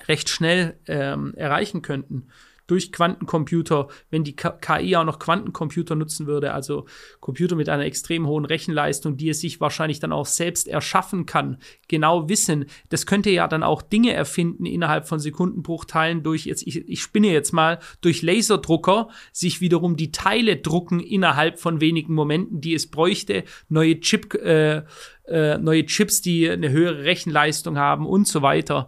recht 0.07 0.29
schnell 0.29 0.79
ähm, 0.87 1.33
erreichen 1.35 1.81
könnten 1.81 2.27
durch 2.71 2.93
Quantencomputer, 2.93 3.89
wenn 4.11 4.23
die 4.23 4.33
KI 4.33 4.95
auch 4.95 5.03
noch 5.03 5.19
Quantencomputer 5.19 5.95
nutzen 5.95 6.25
würde, 6.25 6.53
also 6.53 6.85
Computer 7.19 7.57
mit 7.57 7.67
einer 7.67 7.83
extrem 7.83 8.25
hohen 8.27 8.45
Rechenleistung, 8.45 9.17
die 9.17 9.27
es 9.27 9.41
sich 9.41 9.59
wahrscheinlich 9.59 9.99
dann 9.99 10.13
auch 10.13 10.25
selbst 10.25 10.69
erschaffen 10.69 11.25
kann, 11.25 11.57
genau 11.89 12.29
wissen, 12.29 12.67
das 12.87 13.05
könnte 13.05 13.29
ja 13.29 13.49
dann 13.49 13.63
auch 13.63 13.81
Dinge 13.81 14.13
erfinden 14.13 14.65
innerhalb 14.65 15.05
von 15.05 15.19
Sekundenbruchteilen 15.19 16.23
durch 16.23 16.45
jetzt, 16.45 16.65
ich, 16.65 16.87
ich 16.87 17.01
spinne 17.01 17.33
jetzt 17.33 17.51
mal, 17.51 17.79
durch 17.99 18.21
Laserdrucker 18.21 19.09
sich 19.33 19.59
wiederum 19.59 19.97
die 19.97 20.13
Teile 20.13 20.55
drucken 20.55 21.01
innerhalb 21.01 21.59
von 21.59 21.81
wenigen 21.81 22.13
Momenten, 22.13 22.61
die 22.61 22.73
es 22.73 22.89
bräuchte, 22.89 23.43
neue 23.67 23.99
Chip, 23.99 24.33
äh, 24.35 24.83
äh, 25.27 25.57
neue 25.57 25.85
Chips, 25.85 26.21
die 26.21 26.49
eine 26.49 26.69
höhere 26.69 27.03
Rechenleistung 27.03 27.77
haben 27.77 28.05
und 28.05 28.29
so 28.29 28.41
weiter 28.41 28.87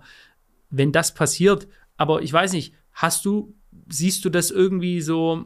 wenn 0.74 0.92
das 0.92 1.14
passiert. 1.14 1.68
Aber 1.98 2.22
ich 2.22 2.34
weiß 2.34 2.52
nicht, 2.54 2.74
hast 2.92 3.26
du, 3.26 3.56
siehst 3.88 4.26
du 4.26 4.30
das 4.30 4.52
irgendwie 4.52 5.02
so 5.02 5.46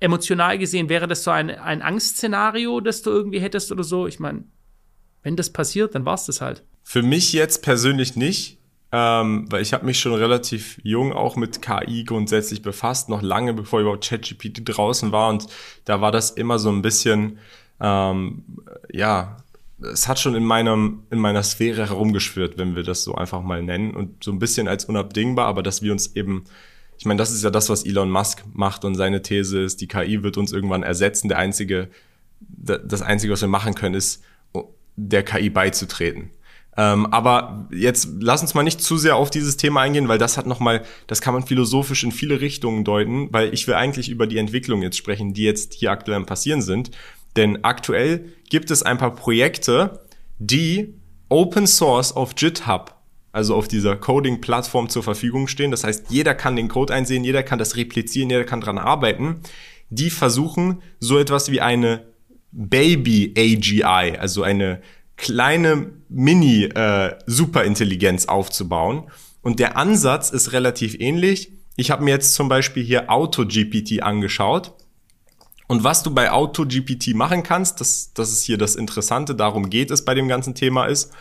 emotional 0.00 0.58
gesehen? 0.58 0.88
Wäre 0.88 1.06
das 1.06 1.22
so 1.22 1.30
ein, 1.30 1.50
ein 1.50 1.82
Angstszenario, 1.82 2.80
das 2.80 3.02
du 3.02 3.10
irgendwie 3.10 3.40
hättest 3.40 3.70
oder 3.70 3.84
so? 3.84 4.06
Ich 4.06 4.18
meine, 4.18 4.44
wenn 5.22 5.36
das 5.36 5.50
passiert, 5.50 5.94
dann 5.94 6.04
war 6.04 6.14
es 6.14 6.24
das 6.24 6.40
halt. 6.40 6.64
Für 6.82 7.02
mich 7.02 7.32
jetzt 7.32 7.62
persönlich 7.62 8.16
nicht. 8.16 8.58
ähm, 8.94 9.46
weil 9.50 9.62
ich 9.62 9.72
habe 9.72 9.86
mich 9.86 9.98
schon 9.98 10.12
relativ 10.12 10.78
jung 10.82 11.12
auch 11.12 11.36
mit 11.36 11.62
KI 11.62 12.04
grundsätzlich 12.04 12.60
befasst, 12.60 13.08
noch 13.08 13.22
lange 13.22 13.54
bevor 13.54 13.80
überhaupt 13.80 14.06
ChatGPT 14.06 14.60
draußen 14.64 15.12
war 15.12 15.30
und 15.30 15.46
da 15.86 16.02
war 16.02 16.12
das 16.12 16.30
immer 16.30 16.58
so 16.58 16.70
ein 16.70 16.82
bisschen, 16.82 17.38
ähm, 17.80 18.44
ja, 18.92 19.38
es 19.84 20.08
hat 20.08 20.18
schon 20.18 20.34
in 20.34 20.44
meinem 20.44 21.02
in 21.10 21.18
meiner 21.18 21.42
Sphäre 21.42 21.88
herumgeschwirrt, 21.88 22.58
wenn 22.58 22.76
wir 22.76 22.82
das 22.82 23.04
so 23.04 23.14
einfach 23.14 23.42
mal 23.42 23.62
nennen 23.62 23.94
und 23.94 24.22
so 24.24 24.32
ein 24.32 24.38
bisschen 24.38 24.68
als 24.68 24.84
unabdingbar, 24.84 25.46
aber 25.46 25.62
dass 25.62 25.82
wir 25.82 25.92
uns 25.92 26.14
eben 26.16 26.44
ich 27.02 27.06
meine, 27.06 27.18
das 27.18 27.32
ist 27.32 27.42
ja 27.42 27.50
das, 27.50 27.68
was 27.68 27.84
Elon 27.84 28.12
Musk 28.12 28.44
macht 28.52 28.84
und 28.84 28.94
seine 28.94 29.22
These 29.22 29.60
ist, 29.60 29.80
die 29.80 29.88
KI 29.88 30.22
wird 30.22 30.36
uns 30.36 30.52
irgendwann 30.52 30.84
ersetzen. 30.84 31.28
Der 31.28 31.38
einzige, 31.38 31.88
das 32.40 33.02
einzige, 33.02 33.32
was 33.32 33.40
wir 33.40 33.48
machen 33.48 33.74
können, 33.74 33.96
ist 33.96 34.22
der 34.94 35.24
KI 35.24 35.50
beizutreten. 35.50 36.30
Ähm, 36.76 37.06
aber 37.06 37.68
jetzt 37.72 38.08
lass 38.20 38.40
uns 38.40 38.54
mal 38.54 38.62
nicht 38.62 38.80
zu 38.80 38.96
sehr 38.96 39.16
auf 39.16 39.30
dieses 39.30 39.56
Thema 39.56 39.80
eingehen, 39.80 40.06
weil 40.08 40.18
das 40.18 40.38
hat 40.38 40.46
noch 40.46 40.60
mal, 40.60 40.82
das 41.06 41.20
kann 41.20 41.34
man 41.34 41.44
philosophisch 41.44 42.04
in 42.04 42.12
viele 42.12 42.40
Richtungen 42.40 42.84
deuten, 42.84 43.32
weil 43.32 43.52
ich 43.52 43.66
will 43.66 43.74
eigentlich 43.74 44.08
über 44.08 44.26
die 44.26 44.38
Entwicklung 44.38 44.80
jetzt 44.80 44.96
sprechen, 44.96 45.34
die 45.34 45.42
jetzt 45.42 45.74
hier 45.74 45.90
aktuell 45.90 46.24
passieren 46.24 46.62
sind. 46.62 46.92
Denn 47.36 47.64
aktuell 47.64 48.32
gibt 48.50 48.70
es 48.70 48.82
ein 48.82 48.98
paar 48.98 49.14
Projekte, 49.14 50.00
die 50.38 50.94
Open 51.28 51.66
Source 51.66 52.14
auf 52.14 52.34
GitHub, 52.34 52.94
also 53.32 53.54
auf 53.54 53.68
dieser 53.68 53.96
Coding-Plattform 53.96 54.90
zur 54.90 55.02
Verfügung 55.02 55.48
stehen. 55.48 55.70
Das 55.70 55.84
heißt, 55.84 56.10
jeder 56.10 56.34
kann 56.34 56.56
den 56.56 56.68
Code 56.68 56.92
einsehen, 56.92 57.24
jeder 57.24 57.42
kann 57.42 57.58
das 57.58 57.76
replizieren, 57.76 58.28
jeder 58.28 58.44
kann 58.44 58.60
dran 58.60 58.76
arbeiten. 58.78 59.40
Die 59.88 60.10
versuchen 60.10 60.82
so 61.00 61.18
etwas 61.18 61.50
wie 61.50 61.62
eine 61.62 62.04
Baby 62.50 63.32
AGI, 63.36 64.18
also 64.18 64.42
eine 64.42 64.82
kleine 65.16 65.92
Mini-Superintelligenz 66.08 68.24
äh, 68.24 68.28
aufzubauen. 68.28 69.10
Und 69.40 69.58
der 69.58 69.76
Ansatz 69.76 70.30
ist 70.30 70.52
relativ 70.52 70.94
ähnlich. 70.98 71.52
Ich 71.76 71.90
habe 71.90 72.04
mir 72.04 72.10
jetzt 72.10 72.34
zum 72.34 72.48
Beispiel 72.48 72.84
hier 72.84 73.10
AutoGPT 73.10 74.02
angeschaut. 74.02 74.72
Und 75.72 75.84
was 75.84 76.02
du 76.02 76.10
bei 76.10 76.30
AutoGPT 76.30 77.14
machen 77.14 77.42
kannst, 77.42 77.80
das, 77.80 78.12
das 78.12 78.30
ist 78.30 78.42
hier 78.42 78.58
das 78.58 78.76
Interessante, 78.76 79.34
darum 79.34 79.70
geht 79.70 79.90
es 79.90 80.04
bei 80.04 80.12
dem 80.12 80.28
ganzen 80.28 80.54
Thema, 80.54 80.84
ist, 80.84 81.14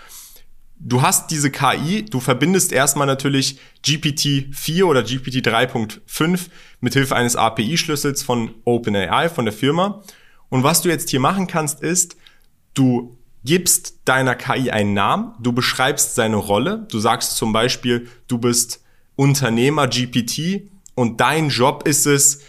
du 0.77 1.01
hast 1.01 1.31
diese 1.31 1.49
KI, 1.49 2.03
du 2.03 2.19
verbindest 2.19 2.73
erstmal 2.73 3.07
natürlich 3.07 3.61
GPT-4 3.85 4.83
oder 4.83 5.03
GPT 5.03 5.35
3.5 5.35 6.49
mit 6.81 6.91
Hilfe 6.91 7.15
eines 7.15 7.37
API-Schlüssels 7.37 8.23
von 8.23 8.53
OpenAI, 8.65 9.29
von 9.29 9.45
der 9.45 9.53
Firma. 9.53 10.03
Und 10.49 10.63
was 10.63 10.81
du 10.81 10.89
jetzt 10.89 11.11
hier 11.11 11.21
machen 11.21 11.47
kannst, 11.47 11.81
ist, 11.81 12.17
du 12.73 13.17
gibst 13.45 13.99
deiner 14.03 14.35
KI 14.35 14.69
einen 14.69 14.93
Namen, 14.93 15.33
du 15.39 15.53
beschreibst 15.53 16.15
seine 16.15 16.35
Rolle, 16.35 16.85
du 16.91 16.99
sagst 16.99 17.37
zum 17.37 17.53
Beispiel, 17.53 18.09
du 18.27 18.37
bist 18.37 18.83
Unternehmer 19.15 19.87
GPT 19.87 20.69
und 20.93 21.21
dein 21.21 21.47
Job 21.47 21.87
ist 21.87 22.05
es, 22.05 22.41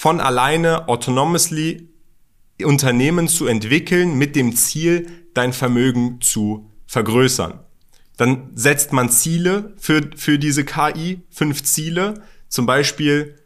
von 0.00 0.18
alleine 0.18 0.88
autonomously 0.88 1.90
Unternehmen 2.64 3.28
zu 3.28 3.46
entwickeln 3.46 4.16
mit 4.16 4.34
dem 4.34 4.56
Ziel, 4.56 5.10
dein 5.34 5.52
Vermögen 5.52 6.22
zu 6.22 6.70
vergrößern. 6.86 7.60
Dann 8.16 8.48
setzt 8.54 8.94
man 8.94 9.10
Ziele 9.10 9.74
für, 9.76 10.00
für 10.16 10.38
diese 10.38 10.64
KI, 10.64 11.20
fünf 11.28 11.64
Ziele, 11.64 12.22
zum 12.48 12.64
Beispiel, 12.64 13.44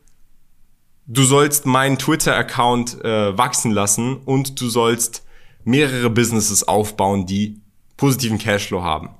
du 1.09 1.25
sollst 1.25 1.67
meinen 1.67 1.99
Twitter-Account 1.99 3.05
äh, 3.05 3.37
wachsen 3.37 3.73
lassen 3.73 4.19
und 4.19 4.61
du 4.61 4.69
sollst 4.69 5.27
mehrere 5.65 6.09
Businesses 6.09 6.69
aufbauen, 6.69 7.27
die 7.27 7.63
positiven 7.97 8.39
Cashflow 8.39 8.85
haben. 8.85 9.11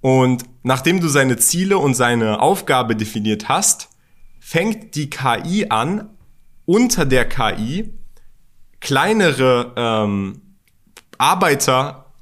Und 0.00 0.42
nachdem 0.64 0.98
du 0.98 1.06
seine 1.06 1.36
Ziele 1.36 1.78
und 1.78 1.94
seine 1.94 2.40
Aufgabe 2.42 2.96
definiert 2.96 3.48
hast, 3.48 3.90
fängt 4.40 4.96
die 4.96 5.08
KI 5.08 5.66
an, 5.70 6.17
unter 6.68 7.06
der 7.06 7.26
KI 7.26 7.94
kleinere 8.80 9.72
ähm, 9.74 10.42
Arbeiter 11.16 12.12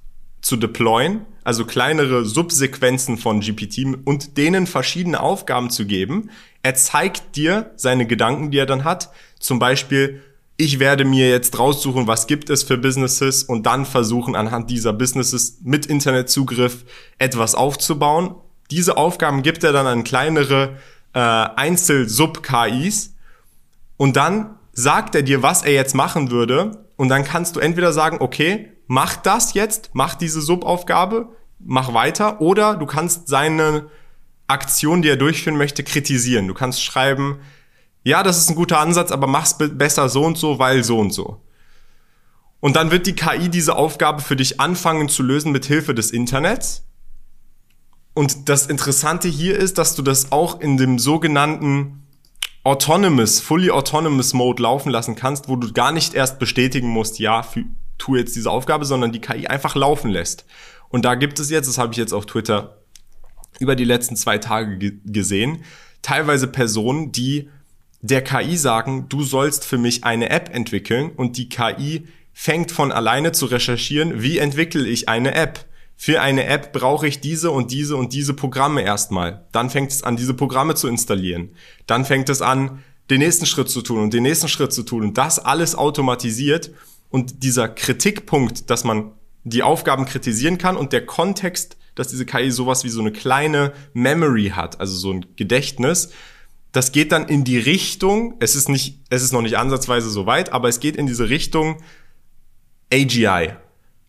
zu 0.40 0.56
deployen, 0.56 1.26
also 1.42 1.64
kleinere 1.64 2.24
Subsequenzen 2.24 3.18
von 3.18 3.40
GPT 3.40 3.98
und 4.04 4.38
denen 4.38 4.68
verschiedene 4.68 5.18
Aufgaben 5.18 5.68
zu 5.70 5.84
geben. 5.84 6.30
Er 6.62 6.76
zeigt 6.76 7.34
dir 7.34 7.72
seine 7.74 8.06
Gedanken, 8.06 8.52
die 8.52 8.58
er 8.58 8.66
dann 8.66 8.84
hat. 8.84 9.10
Zum 9.40 9.58
Beispiel, 9.58 10.22
ich 10.56 10.78
werde 10.78 11.04
mir 11.04 11.28
jetzt 11.28 11.58
raussuchen, 11.58 12.06
was 12.06 12.28
gibt 12.28 12.48
es 12.48 12.62
für 12.62 12.78
Businesses 12.78 13.42
und 13.42 13.66
dann 13.66 13.84
versuchen 13.84 14.36
anhand 14.36 14.70
dieser 14.70 14.92
Businesses 14.92 15.58
mit 15.64 15.86
Internetzugriff 15.86 16.84
etwas 17.18 17.56
aufzubauen. 17.56 18.36
Diese 18.70 18.96
Aufgaben 18.96 19.42
gibt 19.42 19.64
er 19.64 19.72
dann 19.72 19.88
an 19.88 20.04
kleinere 20.04 20.76
äh, 21.14 21.18
Einzel-Sub-KIs 21.18 23.15
und 23.96 24.16
dann 24.16 24.56
sagt 24.72 25.14
er 25.14 25.22
dir, 25.22 25.42
was 25.42 25.62
er 25.62 25.72
jetzt 25.72 25.94
machen 25.94 26.30
würde 26.30 26.84
und 26.96 27.08
dann 27.08 27.24
kannst 27.24 27.56
du 27.56 27.60
entweder 27.60 27.92
sagen, 27.92 28.18
okay, 28.20 28.72
mach 28.86 29.16
das 29.16 29.54
jetzt, 29.54 29.90
mach 29.92 30.14
diese 30.14 30.40
Subaufgabe, 30.40 31.28
mach 31.58 31.94
weiter 31.94 32.40
oder 32.40 32.76
du 32.76 32.86
kannst 32.86 33.28
seine 33.28 33.86
Aktion, 34.46 35.02
die 35.02 35.08
er 35.08 35.16
durchführen 35.16 35.56
möchte, 35.56 35.82
kritisieren. 35.82 36.46
Du 36.46 36.54
kannst 36.54 36.82
schreiben, 36.82 37.40
ja, 38.04 38.22
das 38.22 38.38
ist 38.38 38.50
ein 38.50 38.54
guter 38.54 38.78
Ansatz, 38.78 39.10
aber 39.10 39.26
mach's 39.26 39.56
besser 39.58 40.08
so 40.08 40.24
und 40.24 40.38
so, 40.38 40.58
weil 40.58 40.84
so 40.84 40.98
und 40.98 41.12
so. 41.12 41.40
Und 42.60 42.76
dann 42.76 42.90
wird 42.90 43.06
die 43.06 43.14
KI 43.14 43.48
diese 43.48 43.76
Aufgabe 43.76 44.22
für 44.22 44.36
dich 44.36 44.60
anfangen 44.60 45.08
zu 45.08 45.22
lösen 45.22 45.52
mit 45.52 45.66
Hilfe 45.66 45.94
des 45.94 46.10
Internets. 46.10 46.84
Und 48.14 48.48
das 48.48 48.66
Interessante 48.66 49.28
hier 49.28 49.58
ist, 49.58 49.78
dass 49.78 49.94
du 49.94 50.02
das 50.02 50.32
auch 50.32 50.60
in 50.60 50.76
dem 50.76 50.98
sogenannten 50.98 52.05
Autonomous, 52.66 53.38
Fully 53.38 53.70
Autonomous 53.70 54.34
Mode 54.34 54.60
laufen 54.60 54.90
lassen 54.90 55.14
kannst, 55.14 55.48
wo 55.48 55.54
du 55.54 55.72
gar 55.72 55.92
nicht 55.92 56.14
erst 56.14 56.40
bestätigen 56.40 56.88
musst, 56.88 57.20
ja, 57.20 57.44
für, 57.44 57.62
tu 57.96 58.16
jetzt 58.16 58.34
diese 58.34 58.50
Aufgabe, 58.50 58.84
sondern 58.84 59.12
die 59.12 59.20
KI 59.20 59.46
einfach 59.46 59.76
laufen 59.76 60.10
lässt. 60.10 60.44
Und 60.88 61.04
da 61.04 61.14
gibt 61.14 61.38
es 61.38 61.48
jetzt, 61.48 61.68
das 61.68 61.78
habe 61.78 61.92
ich 61.92 61.96
jetzt 61.96 62.12
auf 62.12 62.26
Twitter 62.26 62.82
über 63.60 63.76
die 63.76 63.84
letzten 63.84 64.16
zwei 64.16 64.38
Tage 64.38 64.98
gesehen, 65.04 65.62
teilweise 66.02 66.48
Personen, 66.48 67.12
die 67.12 67.50
der 68.00 68.22
KI 68.24 68.56
sagen, 68.56 69.08
du 69.08 69.22
sollst 69.22 69.64
für 69.64 69.78
mich 69.78 70.02
eine 70.02 70.30
App 70.30 70.52
entwickeln 70.52 71.12
und 71.12 71.36
die 71.36 71.48
KI 71.48 72.08
fängt 72.32 72.72
von 72.72 72.90
alleine 72.90 73.30
zu 73.30 73.46
recherchieren, 73.46 74.22
wie 74.22 74.38
entwickle 74.38 74.88
ich 74.88 75.08
eine 75.08 75.36
App. 75.36 75.66
Für 75.96 76.20
eine 76.20 76.44
App 76.44 76.72
brauche 76.72 77.08
ich 77.08 77.20
diese 77.20 77.50
und 77.50 77.72
diese 77.72 77.96
und 77.96 78.12
diese 78.12 78.34
Programme 78.34 78.82
erstmal. 78.82 79.46
Dann 79.52 79.70
fängt 79.70 79.90
es 79.90 80.02
an, 80.02 80.16
diese 80.16 80.34
Programme 80.34 80.74
zu 80.74 80.88
installieren. 80.88 81.50
Dann 81.86 82.04
fängt 82.04 82.28
es 82.28 82.42
an, 82.42 82.82
den 83.10 83.20
nächsten 83.20 83.46
Schritt 83.46 83.70
zu 83.70 83.82
tun 83.82 84.02
und 84.02 84.12
den 84.12 84.22
nächsten 84.22 84.48
Schritt 84.48 84.72
zu 84.72 84.82
tun 84.82 85.02
und 85.02 85.18
das 85.18 85.38
alles 85.38 85.74
automatisiert 85.74 86.70
und 87.10 87.42
dieser 87.42 87.68
Kritikpunkt, 87.68 88.68
dass 88.68 88.84
man 88.84 89.12
die 89.44 89.62
Aufgaben 89.62 90.06
kritisieren 90.06 90.58
kann 90.58 90.76
und 90.76 90.92
der 90.92 91.06
Kontext, 91.06 91.76
dass 91.94 92.08
diese 92.08 92.26
KI 92.26 92.50
sowas 92.50 92.84
wie 92.84 92.88
so 92.88 93.00
eine 93.00 93.12
kleine 93.12 93.72
Memory 93.94 94.52
hat, 94.54 94.80
also 94.80 94.96
so 94.96 95.12
ein 95.12 95.24
Gedächtnis, 95.36 96.10
das 96.72 96.92
geht 96.92 97.12
dann 97.12 97.28
in 97.28 97.44
die 97.44 97.58
Richtung, 97.58 98.34
es 98.40 98.54
ist 98.54 98.68
nicht, 98.68 99.00
es 99.08 99.22
ist 99.22 99.32
noch 99.32 99.40
nicht 99.40 99.56
ansatzweise 99.56 100.10
so 100.10 100.26
weit, 100.26 100.52
aber 100.52 100.68
es 100.68 100.80
geht 100.80 100.96
in 100.96 101.06
diese 101.06 101.30
Richtung 101.30 101.78
AGI. 102.92 103.54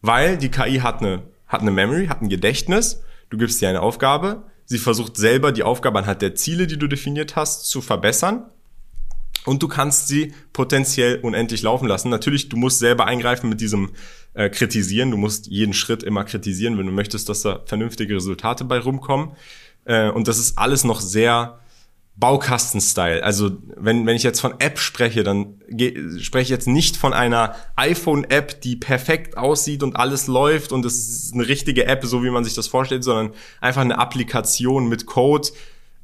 Weil 0.02 0.38
die 0.38 0.50
KI 0.50 0.80
hat 0.80 1.02
eine, 1.02 1.24
hat 1.48 1.62
eine 1.62 1.72
Memory, 1.72 2.08
hat 2.08 2.22
ein 2.22 2.30
Gedächtnis, 2.30 3.02
du 3.30 3.38
gibst 3.38 3.62
ihr 3.62 3.70
eine 3.70 3.82
Aufgabe, 3.82 4.44
sie 4.66 4.78
versucht 4.78 5.18
selber 5.18 5.52
die 5.52 5.64
Aufgabe 5.64 6.00
anhand 6.00 6.22
der 6.22 6.36
Ziele, 6.36 6.68
die 6.68 6.78
du 6.78 6.88
definiert 6.88 7.36
hast, 7.36 7.68
zu 7.68 7.82
verbessern. 7.82 8.46
Und 9.46 9.64
du 9.64 9.70
kannst 9.70 10.10
sie 10.10 10.34
potenziell 10.52 11.20
unendlich 11.22 11.62
laufen 11.62 11.88
lassen. 11.88 12.10
Natürlich, 12.10 12.50
du 12.50 12.58
musst 12.58 12.80
selber 12.80 13.06
eingreifen 13.06 13.48
mit 13.48 13.62
diesem 13.62 13.92
äh, 14.34 14.50
Kritisieren. 14.50 15.10
Du 15.10 15.16
musst 15.16 15.48
jeden 15.48 15.74
Schritt 15.74 16.04
immer 16.04 16.26
kritisieren, 16.26 16.78
wenn 16.78 16.86
du 16.86 16.92
möchtest, 16.92 17.30
dass 17.30 17.44
da 17.44 17.62
vernünftige 17.66 18.16
Resultate 18.16 18.66
bei 18.66 18.78
rumkommen. 18.78 19.32
Äh, 19.86 20.10
und 20.10 20.28
das 20.28 20.38
ist 20.38 20.58
alles 20.58 20.84
noch 20.84 21.00
sehr 21.00 21.60
Baukasten-Style. 22.20 23.24
Also 23.24 23.58
wenn, 23.76 24.06
wenn 24.08 24.16
ich 24.16 24.24
jetzt 24.24 24.40
von 24.40 24.60
App 24.60 24.80
spreche, 24.80 25.24
dann 25.24 25.62
spreche 26.20 26.44
ich 26.44 26.50
jetzt 26.50 26.68
nicht 26.68 26.98
von 26.98 27.14
einer 27.14 27.56
iPhone-App, 27.76 28.62
die 28.62 28.76
perfekt 28.76 29.38
aussieht 29.38 29.84
und 29.84 29.96
alles 29.96 30.26
läuft 30.26 30.72
und 30.72 30.84
es 30.86 30.98
ist 31.08 31.34
eine 31.34 31.48
richtige 31.48 31.86
App, 31.86 32.04
so 32.04 32.24
wie 32.24 32.32
man 32.32 32.44
sich 32.44 32.56
das 32.56 32.68
vorstellt, 32.68 33.04
sondern 33.04 33.34
einfach 33.62 33.82
eine 33.82 34.00
Applikation 34.00 34.90
mit 34.90 35.06
Code. 35.06 35.50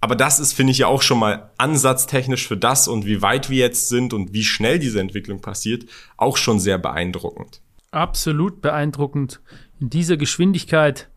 Aber 0.02 0.16
das 0.16 0.40
ist, 0.40 0.54
finde 0.54 0.72
ich 0.72 0.80
ja 0.80 0.88
auch 0.88 1.02
schon 1.02 1.18
mal 1.18 1.50
ansatztechnisch 1.58 2.48
für 2.48 2.58
das 2.58 2.88
und 2.88 3.06
wie 3.08 3.24
weit 3.24 3.50
wir 3.50 3.58
jetzt 3.58 3.90
sind 3.90 4.14
und 4.14 4.34
wie 4.34 4.44
schnell 4.44 4.78
diese 4.78 5.00
Entwicklung 5.00 5.42
passiert, 5.42 5.86
auch 6.18 6.38
schon 6.38 6.60
sehr 6.60 6.78
beeindruckend. 6.78 7.62
Absolut 7.90 8.62
beeindruckend. 8.62 9.42
In 9.80 9.90
dieser 9.90 10.18
Geschwindigkeit. 10.18 11.10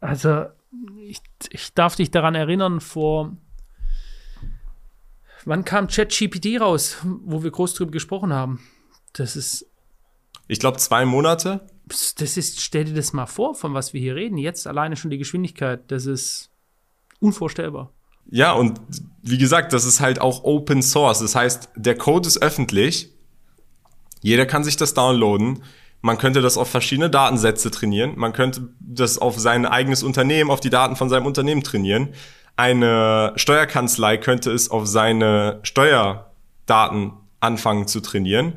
Also 0.00 0.46
ich, 1.06 1.20
ich 1.50 1.74
darf 1.74 1.96
dich 1.96 2.10
daran 2.10 2.34
erinnern, 2.34 2.80
vor 2.80 3.36
Wann 5.44 5.64
kam 5.64 5.88
ChatGPT 5.88 6.60
raus, 6.60 6.96
wo 7.02 7.42
wir 7.42 7.50
groß 7.50 7.74
drüber 7.74 7.90
gesprochen 7.90 8.32
haben? 8.32 8.60
Das 9.12 9.36
ist. 9.36 9.66
Ich 10.48 10.58
glaube, 10.58 10.78
zwei 10.78 11.04
Monate. 11.04 11.66
Das 12.16 12.36
ist, 12.36 12.60
stell 12.60 12.84
dir 12.84 12.94
das 12.94 13.12
mal 13.12 13.26
vor, 13.26 13.54
von 13.54 13.74
was 13.74 13.92
wir 13.92 14.00
hier 14.00 14.14
reden. 14.14 14.38
Jetzt 14.38 14.66
alleine 14.66 14.96
schon 14.96 15.10
die 15.10 15.18
Geschwindigkeit. 15.18 15.90
Das 15.90 16.06
ist. 16.06 16.50
unvorstellbar. 17.20 17.92
Ja, 18.30 18.52
und 18.52 18.80
wie 19.22 19.38
gesagt, 19.38 19.72
das 19.72 19.84
ist 19.84 20.00
halt 20.00 20.20
auch 20.20 20.44
Open 20.44 20.82
Source. 20.82 21.18
Das 21.18 21.34
heißt, 21.34 21.70
der 21.76 21.96
Code 21.96 22.28
ist 22.28 22.40
öffentlich. 22.40 23.10
Jeder 24.22 24.46
kann 24.46 24.64
sich 24.64 24.76
das 24.76 24.94
downloaden. 24.94 25.62
Man 26.00 26.18
könnte 26.18 26.40
das 26.40 26.56
auf 26.56 26.68
verschiedene 26.68 27.10
Datensätze 27.10 27.70
trainieren. 27.70 28.14
Man 28.16 28.32
könnte 28.32 28.74
das 28.80 29.18
auf 29.18 29.38
sein 29.38 29.66
eigenes 29.66 30.02
Unternehmen, 30.02 30.50
auf 30.50 30.60
die 30.60 30.70
Daten 30.70 30.96
von 30.96 31.08
seinem 31.08 31.26
Unternehmen 31.26 31.62
trainieren. 31.62 32.14
Eine 32.56 33.32
Steuerkanzlei 33.36 34.18
könnte 34.18 34.50
es 34.52 34.70
auf 34.70 34.86
seine 34.86 35.60
Steuerdaten 35.62 37.12
anfangen 37.40 37.86
zu 37.86 38.00
trainieren. 38.00 38.54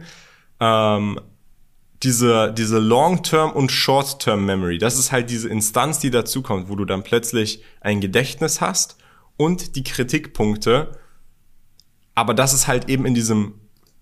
Ähm, 0.60 1.20
diese, 2.04 2.54
diese 2.54 2.78
Long-Term 2.78 3.52
und 3.52 3.72
Short-Term 3.72 4.46
Memory, 4.46 4.78
das 4.78 5.00
ist 5.00 5.12
halt 5.12 5.30
diese 5.30 5.50
Instanz, 5.50 6.00
die 6.00 6.12
dazukommt, 6.12 6.70
wo 6.70 6.76
du 6.76 6.86
dann 6.86 7.04
plötzlich 7.04 7.64
ein 7.82 8.02
Gedächtnis 8.02 8.62
hast 8.62 8.98
und 9.38 9.76
die 9.76 9.84
Kritikpunkte. 9.84 10.92
Aber 12.14 12.34
das 12.34 12.54
ist 12.54 12.68
halt 12.68 12.90
eben 12.90 13.06
in 13.06 13.16
diesem 13.16 13.56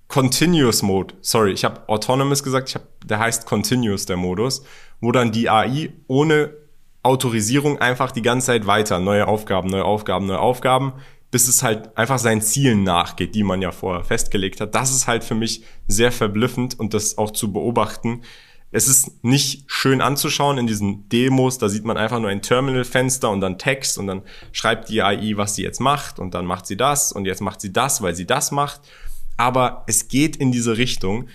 Continuous 0.08 0.82
Mode. 0.82 1.16
Sorry, 1.22 1.54
ich 1.54 1.64
habe 1.64 1.88
Autonomous 1.88 2.44
gesagt, 2.44 2.70
ich 2.70 2.76
hab, 2.76 2.84
der 3.06 3.20
heißt 3.20 3.46
Continuous 3.46 4.06
der 4.06 4.18
Modus, 4.18 4.64
wo 5.02 5.12
dann 5.12 5.32
die 5.32 5.50
AI 5.50 5.94
ohne 6.08 6.54
Autorisierung 7.04 7.80
einfach 7.80 8.12
die 8.12 8.22
ganze 8.22 8.48
Zeit 8.48 8.66
weiter, 8.66 9.00
neue 9.00 9.28
Aufgaben, 9.28 9.70
neue 9.70 9.86
Aufgaben, 9.86 10.26
neue 10.26 10.40
Aufgaben, 10.40 10.94
bis 11.32 11.48
es 11.48 11.64
halt 11.64 11.98
einfach 11.98 12.20
seinen 12.20 12.42
Zielen 12.42 12.84
nachgeht, 12.84 13.36
die 13.36 13.44
man 13.44 13.62
ja 13.62 13.72
vorher 13.72 14.04
festgelegt 14.04 14.62
hat. 14.62 14.74
Das 14.74 14.92
ist 14.92 15.08
halt 15.08 15.24
für 15.24 15.36
mich 15.36 15.64
sehr 15.88 16.12
verblüffend 16.12 16.80
und 16.80 16.94
das 16.94 17.18
auch 17.18 17.32
zu 17.32 17.52
beobachten, 17.52 18.22
es 18.76 18.88
ist 18.88 19.24
nicht 19.24 19.66
schön 19.68 20.02
anzuschauen 20.02 20.58
in 20.58 20.66
diesen 20.66 21.08
Demos. 21.08 21.60
Da 21.60 21.70
sieht 21.70 21.86
man 21.86 21.96
einfach 21.96 22.20
nur 22.20 22.32
ein 22.32 22.42
Terminal-Fenster 22.42 23.30
und 23.30 23.40
dann 23.40 23.60
Text 23.60 24.00
und 24.00 24.08
dann 24.08 24.24
schreibt 24.52 24.90
die 24.90 25.04
AI, 25.04 25.34
was 25.38 25.54
sie 25.54 25.62
jetzt 25.62 25.80
macht 25.80 26.18
und 26.18 26.34
dann 26.34 26.48
macht 26.48 26.66
sie 26.66 26.76
das 26.76 27.12
und 27.12 27.26
jetzt 27.26 27.40
macht 27.40 27.62
sie 27.62 27.72
das, 27.72 28.02
weil 28.02 28.16
sie 28.16 28.26
das 28.26 28.52
macht. 28.52 28.82
Aber 29.38 29.84
es 29.86 30.08
geht 30.08 30.36
in 30.36 30.52
diese 30.52 30.76
Richtung 30.76 31.28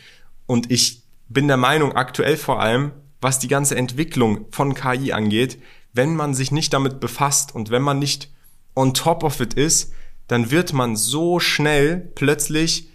und 0.47 0.73
ich 0.73 1.05
bin 1.29 1.47
der 1.47 1.57
Meinung, 1.57 1.93
aktuell 1.93 2.37
vor 2.37 2.61
allem, 2.61 2.91
was 3.21 3.39
die 3.39 3.49
ganze 3.49 3.77
Entwicklung 3.77 4.47
von 4.51 4.75
KI 4.75 5.13
angeht, 5.13 5.61
wenn 5.93 6.15
man 6.15 6.35
sich 6.35 6.53
nicht 6.53 6.73
damit 6.73 7.01
befasst 7.01 7.55
und 7.55 7.71
wenn 7.71 7.83
man 7.83 7.99
nicht 7.99 8.31
on 8.75 8.95
top 8.95 9.25
of 9.25 9.41
it 9.41 9.55
ist, 9.55 9.93
dann 10.29 10.51
wird 10.51 10.73
man 10.73 10.95
so 10.95 11.41
schnell 11.41 12.13
plötzlich 12.15 12.89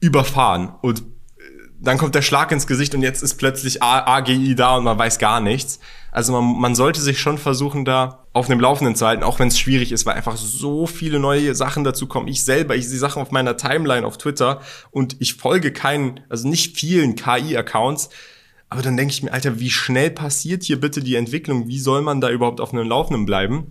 überfahren 0.00 0.72
und 0.82 1.04
dann 1.82 1.98
kommt 1.98 2.14
der 2.14 2.22
Schlag 2.22 2.52
ins 2.52 2.68
Gesicht 2.68 2.94
und 2.94 3.02
jetzt 3.02 3.22
ist 3.22 3.34
plötzlich 3.34 3.82
AGI 3.82 4.54
da 4.54 4.76
und 4.76 4.84
man 4.84 4.98
weiß 4.98 5.18
gar 5.18 5.40
nichts. 5.40 5.80
Also 6.12 6.32
man, 6.32 6.60
man 6.60 6.74
sollte 6.76 7.00
sich 7.00 7.18
schon 7.18 7.38
versuchen, 7.38 7.84
da 7.84 8.26
auf 8.32 8.46
dem 8.46 8.60
Laufenden 8.60 8.94
zu 8.94 9.04
halten, 9.04 9.24
auch 9.24 9.40
wenn 9.40 9.48
es 9.48 9.58
schwierig 9.58 9.90
ist, 9.90 10.06
weil 10.06 10.14
einfach 10.14 10.36
so 10.36 10.86
viele 10.86 11.18
neue 11.18 11.56
Sachen 11.56 11.82
dazu 11.82 12.06
kommen. 12.06 12.28
Ich 12.28 12.44
selber, 12.44 12.76
ich 12.76 12.88
sehe 12.88 13.00
Sachen 13.00 13.20
auf 13.20 13.32
meiner 13.32 13.56
Timeline 13.56 14.06
auf 14.06 14.16
Twitter 14.16 14.60
und 14.92 15.16
ich 15.18 15.34
folge 15.34 15.72
keinen, 15.72 16.20
also 16.28 16.46
nicht 16.46 16.76
vielen 16.76 17.16
KI-Accounts. 17.16 18.10
Aber 18.72 18.80
dann 18.80 18.96
denke 18.96 19.12
ich 19.12 19.22
mir, 19.22 19.34
Alter, 19.34 19.60
wie 19.60 19.68
schnell 19.68 20.10
passiert 20.10 20.62
hier 20.62 20.80
bitte 20.80 21.02
die 21.02 21.16
Entwicklung? 21.16 21.68
Wie 21.68 21.78
soll 21.78 22.00
man 22.00 22.22
da 22.22 22.30
überhaupt 22.30 22.58
auf 22.58 22.72
einem 22.72 22.88
Laufenden 22.88 23.26
bleiben? 23.26 23.70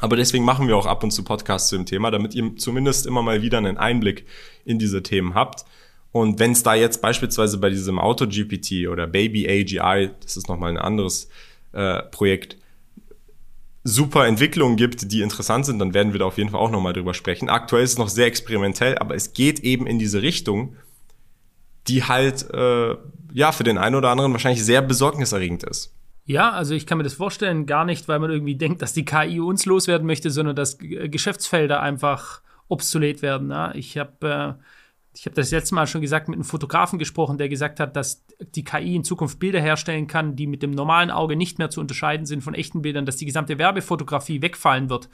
Aber 0.00 0.16
deswegen 0.16 0.44
machen 0.44 0.66
wir 0.66 0.76
auch 0.76 0.86
ab 0.86 1.04
und 1.04 1.12
zu 1.12 1.22
Podcasts 1.22 1.68
zu 1.68 1.76
dem 1.76 1.86
Thema, 1.86 2.10
damit 2.10 2.34
ihr 2.34 2.56
zumindest 2.56 3.06
immer 3.06 3.22
mal 3.22 3.42
wieder 3.42 3.58
einen 3.58 3.76
Einblick 3.76 4.26
in 4.64 4.80
diese 4.80 5.04
Themen 5.04 5.34
habt. 5.36 5.64
Und 6.10 6.40
wenn 6.40 6.50
es 6.50 6.64
da 6.64 6.74
jetzt 6.74 7.02
beispielsweise 7.02 7.58
bei 7.58 7.70
diesem 7.70 8.00
Auto-GPT 8.00 8.88
oder 8.88 9.06
Baby 9.06 9.48
AGI, 9.48 10.10
das 10.20 10.36
ist 10.36 10.48
nochmal 10.48 10.70
ein 10.70 10.78
anderes 10.78 11.28
äh, 11.70 12.02
Projekt, 12.02 12.56
super 13.84 14.26
Entwicklungen 14.26 14.76
gibt, 14.76 15.12
die 15.12 15.22
interessant 15.22 15.66
sind, 15.66 15.78
dann 15.78 15.94
werden 15.94 16.10
wir 16.10 16.18
da 16.18 16.24
auf 16.24 16.38
jeden 16.38 16.50
Fall 16.50 16.58
auch 16.58 16.72
nochmal 16.72 16.94
drüber 16.94 17.14
sprechen. 17.14 17.48
Aktuell 17.48 17.84
ist 17.84 17.92
es 17.92 17.98
noch 17.98 18.08
sehr 18.08 18.26
experimentell, 18.26 18.98
aber 18.98 19.14
es 19.14 19.34
geht 19.34 19.60
eben 19.60 19.86
in 19.86 20.00
diese 20.00 20.20
Richtung, 20.20 20.74
die 21.86 22.02
halt 22.02 22.50
äh, 22.50 22.96
ja 23.36 23.52
für 23.52 23.64
den 23.64 23.76
einen 23.76 23.94
oder 23.94 24.08
anderen 24.08 24.32
wahrscheinlich 24.32 24.64
sehr 24.64 24.80
besorgniserregend 24.80 25.62
ist. 25.62 25.94
Ja, 26.24 26.50
also 26.52 26.74
ich 26.74 26.86
kann 26.86 26.96
mir 26.96 27.04
das 27.04 27.12
vorstellen, 27.12 27.66
gar 27.66 27.84
nicht, 27.84 28.08
weil 28.08 28.18
man 28.18 28.30
irgendwie 28.30 28.56
denkt, 28.56 28.80
dass 28.80 28.94
die 28.94 29.04
KI 29.04 29.40
uns 29.40 29.66
loswerden 29.66 30.06
möchte, 30.06 30.30
sondern 30.30 30.56
dass 30.56 30.78
Geschäftsfelder 30.78 31.80
einfach 31.80 32.40
obsolet 32.68 33.20
werden. 33.20 33.50
Ja? 33.50 33.74
Ich 33.74 33.98
habe 33.98 34.56
äh, 34.58 34.62
ich 35.14 35.26
habe 35.26 35.36
das 35.36 35.50
letzte 35.50 35.74
Mal 35.74 35.86
schon 35.86 36.00
gesagt, 36.00 36.28
mit 36.28 36.36
einem 36.36 36.44
Fotografen 36.44 36.98
gesprochen, 36.98 37.38
der 37.38 37.48
gesagt 37.48 37.78
hat, 37.78 37.94
dass 37.94 38.24
die 38.54 38.64
KI 38.64 38.96
in 38.96 39.04
Zukunft 39.04 39.38
Bilder 39.38 39.60
herstellen 39.60 40.06
kann, 40.06 40.36
die 40.36 40.46
mit 40.46 40.62
dem 40.62 40.72
normalen 40.72 41.10
Auge 41.10 41.36
nicht 41.36 41.58
mehr 41.58 41.70
zu 41.70 41.80
unterscheiden 41.80 42.26
sind 42.26 42.42
von 42.42 42.54
echten 42.54 42.82
Bildern, 42.82 43.06
dass 43.06 43.16
die 43.16 43.26
gesamte 43.26 43.58
Werbefotografie 43.58 44.42
wegfallen 44.42 44.90
wird 44.90 45.08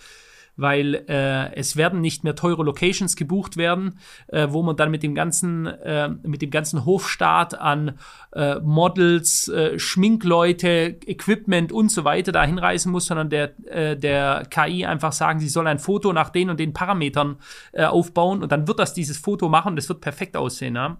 weil 0.57 1.05
äh, 1.09 1.55
es 1.55 1.77
werden 1.77 2.01
nicht 2.01 2.25
mehr 2.25 2.35
teure 2.35 2.63
Locations 2.63 3.17
gebucht 3.17 3.57
werden, 3.57 3.99
äh, 4.29 4.49
wo 4.51 4.63
man 4.63 4.77
dann 4.77 4.91
mit 4.91 5.03
dem 5.03 5.15
ganzen, 5.15 5.67
äh, 5.67 6.09
mit 6.23 6.43
dem 6.43 6.51
ganzen 6.51 6.85
Hofstaat 6.85 7.59
an 7.59 7.99
äh, 8.33 8.61
Models, 8.61 9.49
äh, 9.49 9.79
Schminkleute, 9.79 10.99
Equipment 11.07 11.73
und 11.73 11.91
so 11.91 12.05
weiter 12.05 12.33
da 12.33 12.45
hinreisen 12.45 12.93
muss, 12.93 13.07
sondern 13.07 13.31
der, 13.31 13.59
äh, 13.67 13.97
der 13.97 14.47
KI 14.51 14.85
einfach 14.85 15.13
sagen, 15.13 15.41
sie 15.41 15.49
soll 15.49 15.67
ein 15.67 15.79
Foto 15.79 16.13
nach 16.13 16.31
den 16.31 16.51
und 16.51 16.61
den 16.61 16.73
Parametern 16.73 17.37
äh, 17.73 17.85
aufbauen 17.85 18.43
und 18.43 18.53
dann 18.53 18.69
wird 18.69 18.79
das 18.79 18.95
dieses 18.95 19.19
Foto 19.19 19.49
machen, 19.49 19.77
das 19.77 19.89
wird 19.89 20.01
perfekt 20.01 20.37
aussehen. 20.37 20.77
Ja? 20.77 20.99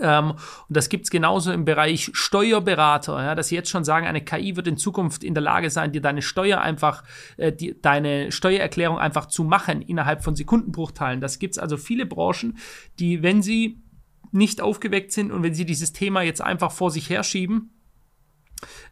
Ähm, 0.00 0.30
und 0.30 0.76
das 0.76 0.88
gibt 0.88 1.04
es 1.04 1.10
genauso 1.10 1.52
im 1.52 1.64
Bereich 1.64 2.10
Steuerberater, 2.12 3.22
ja, 3.22 3.34
dass 3.34 3.48
sie 3.48 3.54
jetzt 3.54 3.70
schon 3.70 3.84
sagen, 3.84 4.06
eine 4.06 4.22
KI 4.22 4.56
wird 4.56 4.66
in 4.66 4.76
Zukunft 4.76 5.24
in 5.24 5.34
der 5.34 5.42
Lage 5.42 5.70
sein, 5.70 5.92
dir 5.92 6.00
deine 6.00 6.22
Steuer 6.22 6.60
einfach, 6.60 7.04
äh, 7.36 7.52
die, 7.52 7.80
deine 7.80 8.32
Steuererklärung 8.32 8.98
einfach 8.98 9.26
zu 9.26 9.44
machen 9.44 9.82
innerhalb 9.82 10.22
von 10.22 10.36
Sekundenbruchteilen. 10.36 11.20
Das 11.20 11.38
gibt 11.38 11.54
es 11.54 11.58
also 11.58 11.76
viele 11.76 12.06
Branchen, 12.06 12.58
die, 12.98 13.22
wenn 13.22 13.42
sie 13.42 13.82
nicht 14.32 14.60
aufgeweckt 14.60 15.12
sind 15.12 15.32
und 15.32 15.42
wenn 15.42 15.54
sie 15.54 15.64
dieses 15.64 15.92
Thema 15.92 16.22
jetzt 16.22 16.42
einfach 16.42 16.72
vor 16.72 16.90
sich 16.90 17.08
herschieben, 17.08 17.70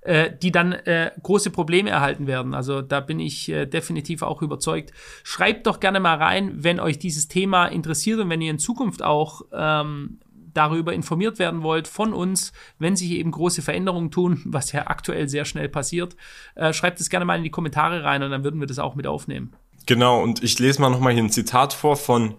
äh, 0.03 0.31
die 0.43 0.53
dann 0.53 0.73
äh, 0.73 1.11
große 1.23 1.51
Probleme 1.51 1.91
erhalten 1.91 2.27
werden. 2.27 2.55
Also 2.55 2.83
da 2.83 3.01
bin 3.01 3.21
ich 3.21 3.49
äh, 3.49 3.67
definitiv 3.67 4.23
auch 4.23 4.43
überzeugt. 4.43 4.93
Schreibt 5.23 5.67
doch 5.67 5.81
gerne 5.81 6.01
mal 6.01 6.17
rein, 6.17 6.53
wenn 6.63 6.81
euch 6.81 6.99
dieses 6.99 7.29
Thema 7.29 7.67
interessiert 7.67 8.21
und 8.21 8.29
wenn 8.31 8.41
ihr 8.41 8.51
in 8.51 8.59
Zukunft 8.59 9.03
auch 9.03 9.43
ähm, 9.53 10.21
darüber 10.55 10.93
informiert 10.95 11.39
werden 11.39 11.63
wollt 11.63 11.89
von 11.89 12.13
uns, 12.13 12.53
wenn 12.79 12.97
sich 12.97 13.11
eben 13.11 13.31
große 13.31 13.63
Veränderungen 13.63 14.11
tun, 14.11 14.43
was 14.45 14.73
ja 14.73 14.87
aktuell 14.87 15.29
sehr 15.29 15.45
schnell 15.45 15.69
passiert, 15.69 16.17
äh, 16.55 16.73
schreibt 16.73 17.01
es 17.01 17.11
gerne 17.11 17.25
mal 17.25 17.37
in 17.37 17.45
die 17.45 17.51
Kommentare 17.51 18.05
rein 18.05 18.23
und 18.23 18.31
dann 18.31 18.45
würden 18.45 18.61
wir 18.61 18.67
das 18.67 18.79
auch 18.79 18.95
mit 18.95 19.07
aufnehmen. 19.07 19.53
Genau, 19.87 20.23
und 20.23 20.43
ich 20.43 20.59
lese 20.59 20.81
mal 20.81 20.91
nochmal 20.91 21.13
hier 21.13 21.23
ein 21.23 21.31
Zitat 21.31 21.75
vor 21.75 21.97
von 21.97 22.35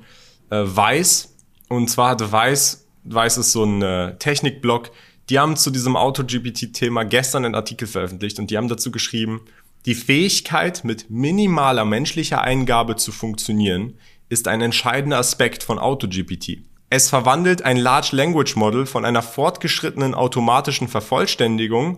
äh, 0.49 0.63
Weiß. 0.63 1.35
Und 1.69 1.89
zwar 1.89 2.11
hatte 2.11 2.31
Weiß, 2.31 2.87
Weiß 3.03 3.37
ist 3.37 3.51
so 3.51 3.63
ein 3.63 3.81
äh, 3.81 4.17
Technikblog, 4.17 4.91
die 5.29 5.39
haben 5.39 5.55
zu 5.55 5.71
diesem 5.71 5.95
Auto-GPT-Thema 5.95 7.03
gestern 7.03 7.45
einen 7.45 7.55
Artikel 7.55 7.87
veröffentlicht 7.87 8.39
und 8.39 8.51
die 8.51 8.57
haben 8.57 8.67
dazu 8.67 8.91
geschrieben, 8.91 9.41
die 9.85 9.95
Fähigkeit, 9.95 10.83
mit 10.83 11.09
minimaler 11.09 11.85
menschlicher 11.85 12.41
Eingabe 12.41 12.95
zu 12.95 13.11
funktionieren, 13.11 13.93
ist 14.29 14.47
ein 14.47 14.61
entscheidender 14.61 15.19
Aspekt 15.19 15.63
von 15.63 15.77
AutoGPT. 15.77 16.63
Es 16.95 17.09
verwandelt 17.09 17.61
ein 17.61 17.75
Large 17.75 18.15
Language 18.15 18.55
Model 18.55 18.85
von 18.85 19.03
einer 19.03 19.21
fortgeschrittenen 19.21 20.15
automatischen 20.15 20.87
Vervollständigung 20.87 21.97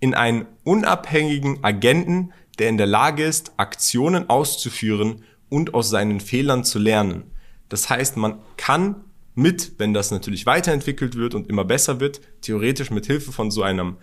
in 0.00 0.14
einen 0.14 0.46
unabhängigen 0.64 1.62
Agenten, 1.62 2.32
der 2.58 2.70
in 2.70 2.78
der 2.78 2.86
Lage 2.86 3.24
ist, 3.24 3.52
Aktionen 3.58 4.30
auszuführen 4.30 5.22
und 5.50 5.74
aus 5.74 5.90
seinen 5.90 6.20
Fehlern 6.20 6.64
zu 6.64 6.78
lernen. 6.78 7.24
Das 7.68 7.90
heißt, 7.90 8.16
man 8.16 8.38
kann 8.56 9.04
mit, 9.34 9.72
wenn 9.76 9.92
das 9.92 10.10
natürlich 10.10 10.46
weiterentwickelt 10.46 11.14
wird 11.14 11.34
und 11.34 11.50
immer 11.50 11.66
besser 11.66 12.00
wird, 12.00 12.22
theoretisch 12.40 12.90
mit 12.90 13.04
Hilfe 13.04 13.32
von 13.32 13.50
so 13.50 13.62
einem 13.62 13.98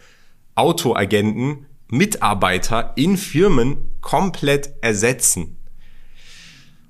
Autoagenten 0.54 1.66
Mitarbeiter 1.88 2.94
in 2.98 3.18
Firmen 3.18 3.78
komplett 4.00 4.76
ersetzen. 4.82 5.55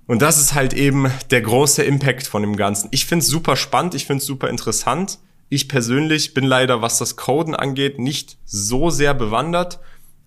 Und 0.08 0.22
das 0.22 0.40
ist 0.40 0.54
halt 0.54 0.74
eben 0.74 1.12
der 1.32 1.42
große 1.42 1.84
Impact 1.84 2.28
von 2.28 2.44
dem 2.44 2.56
Ganzen. 2.56 2.90
Ich 2.92 3.06
finde 3.06 3.24
es 3.24 3.28
super 3.28 3.56
spannend, 3.56 3.96
ich 3.96 4.06
finde 4.06 4.22
es 4.22 4.28
super 4.28 4.50
interessant. 4.50 5.20
Ich 5.50 5.68
persönlich 5.68 6.34
bin 6.34 6.44
leider, 6.44 6.82
was 6.82 6.98
das 6.98 7.16
Coden 7.16 7.56
angeht, 7.56 8.00
nicht 8.00 8.38
so 8.46 8.90
sehr 8.90 9.14
bewandert, 9.14 9.80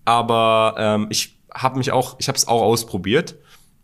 aber 0.05 0.75
ähm, 0.77 1.07
ich 1.09 1.37
habe 1.53 1.77
mich 1.77 1.91
auch, 1.91 2.17
ich 2.19 2.27
habe 2.27 2.37
es 2.37 2.47
auch 2.47 2.61
ausprobiert. 2.61 3.35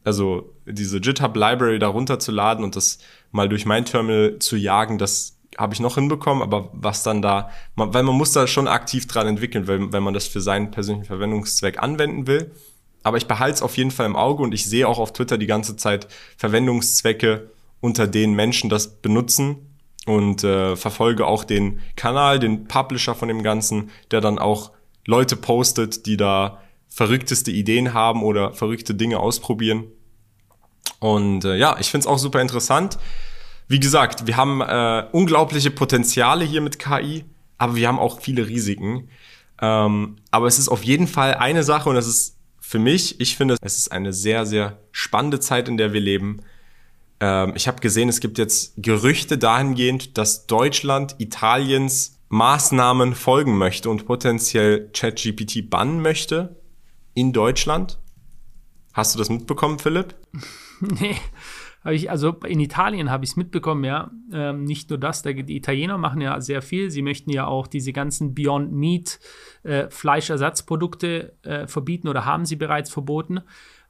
Also 0.03 0.53
diese 0.65 1.01
GitHub 1.01 1.35
Library 1.35 1.79
da 1.79 1.87
runterzuladen 1.87 2.63
und 2.63 2.75
das 2.75 2.99
mal 3.31 3.49
durch 3.49 3.65
mein 3.65 3.85
Terminal 3.85 4.37
zu 4.39 4.55
jagen, 4.55 4.97
das 4.97 5.37
habe 5.57 5.73
ich 5.73 5.79
noch 5.79 5.95
hinbekommen, 5.95 6.43
aber 6.43 6.69
was 6.73 7.03
dann 7.03 7.21
da, 7.21 7.49
weil 7.75 8.03
man 8.03 8.15
muss 8.15 8.33
da 8.33 8.45
schon 8.45 8.67
aktiv 8.67 9.07
dran 9.07 9.27
entwickeln, 9.27 9.67
wenn, 9.67 9.93
wenn 9.93 10.03
man 10.03 10.13
das 10.13 10.27
für 10.27 10.41
seinen 10.41 10.71
persönlichen 10.71 11.07
Verwendungszweck 11.07 11.81
anwenden 11.81 12.27
will 12.27 12.51
aber 13.05 13.17
ich 13.17 13.27
behalte 13.27 13.53
es 13.53 13.61
auf 13.61 13.77
jeden 13.77 13.91
Fall 13.91 14.07
im 14.07 14.15
Auge 14.15 14.41
und 14.41 14.51
ich 14.51 14.65
sehe 14.65 14.87
auch 14.87 14.97
auf 14.97 15.13
Twitter 15.13 15.37
die 15.37 15.45
ganze 15.45 15.77
Zeit 15.77 16.07
Verwendungszwecke, 16.37 17.51
unter 17.79 18.07
denen 18.07 18.33
Menschen 18.33 18.67
das 18.67 18.99
benutzen 18.99 19.77
und 20.07 20.43
äh, 20.43 20.75
verfolge 20.75 21.27
auch 21.27 21.43
den 21.43 21.81
Kanal, 21.95 22.39
den 22.39 22.67
Publisher 22.67 23.13
von 23.13 23.27
dem 23.27 23.43
Ganzen, 23.43 23.91
der 24.09 24.21
dann 24.21 24.39
auch 24.39 24.71
Leute 25.05 25.35
postet, 25.35 26.07
die 26.07 26.17
da 26.17 26.63
verrückteste 26.89 27.51
Ideen 27.51 27.93
haben 27.93 28.23
oder 28.23 28.53
verrückte 28.53 28.95
Dinge 28.95 29.19
ausprobieren. 29.19 29.83
Und 30.97 31.45
äh, 31.45 31.57
ja, 31.57 31.77
ich 31.79 31.91
finde 31.91 32.05
es 32.05 32.07
auch 32.07 32.17
super 32.17 32.41
interessant. 32.41 32.97
Wie 33.67 33.79
gesagt, 33.79 34.25
wir 34.25 34.35
haben 34.35 34.61
äh, 34.61 35.05
unglaubliche 35.11 35.69
Potenziale 35.69 36.43
hier 36.43 36.61
mit 36.61 36.79
KI, 36.79 37.23
aber 37.59 37.75
wir 37.75 37.87
haben 37.87 37.99
auch 37.99 38.19
viele 38.19 38.47
Risiken. 38.47 39.09
Ähm, 39.61 40.15
aber 40.31 40.47
es 40.47 40.57
ist 40.57 40.69
auf 40.69 40.81
jeden 40.81 41.05
Fall 41.05 41.35
eine 41.35 41.63
Sache 41.63 41.87
und 41.87 41.93
das 41.93 42.07
ist 42.07 42.34
für 42.67 42.79
mich, 42.79 43.21
ich 43.21 43.37
finde, 43.37 43.57
es 43.61 43.77
ist 43.77 43.91
eine 43.91 44.11
sehr, 44.11 44.47
sehr 44.47 44.79
spannende 44.91 45.39
Zeit, 45.39 45.69
in 45.69 45.77
der 45.77 45.93
wir 45.93 46.01
leben. 46.01 46.41
Ähm, 47.19 47.53
ich 47.55 47.67
habe 47.67 47.79
gesehen, 47.79 48.09
es 48.09 48.21
gibt 48.21 48.39
jetzt 48.39 48.73
Gerüchte 48.77 49.37
dahingehend, 49.37 50.17
dass 50.17 50.47
Deutschland 50.47 51.15
Italiens 51.19 52.17
Maßnahmen 52.29 53.13
folgen 53.13 53.59
möchte 53.59 53.87
und 53.91 54.07
potenziell 54.07 54.89
ChatGPT 54.93 55.69
bannen 55.69 56.01
möchte 56.01 56.59
in 57.13 57.33
Deutschland. 57.33 57.99
Hast 58.93 59.13
du 59.13 59.19
das 59.19 59.29
mitbekommen, 59.29 59.77
Philipp? 59.77 60.15
nee. 60.79 61.17
Ich, 61.91 62.09
also 62.09 62.31
in 62.47 62.59
Italien 62.59 63.11
habe 63.11 63.23
ich 63.23 63.31
es 63.31 63.35
mitbekommen, 63.35 63.83
ja. 63.83 64.09
Ähm, 64.33 64.63
nicht 64.63 64.89
nur 64.89 64.97
das, 64.97 65.21
die 65.21 65.55
Italiener 65.55 65.97
machen 65.97 66.19
ja 66.19 66.41
sehr 66.41 66.61
viel. 66.61 66.89
Sie 66.89 67.03
möchten 67.03 67.29
ja 67.29 67.45
auch 67.45 67.67
diese 67.67 67.93
ganzen 67.93 68.33
Beyond 68.33 68.71
Meat 68.71 69.19
äh, 69.63 69.89
Fleischersatzprodukte 69.89 71.33
äh, 71.43 71.67
verbieten 71.67 72.07
oder 72.07 72.25
haben 72.25 72.45
sie 72.45 72.55
bereits 72.55 72.89
verboten, 72.89 73.41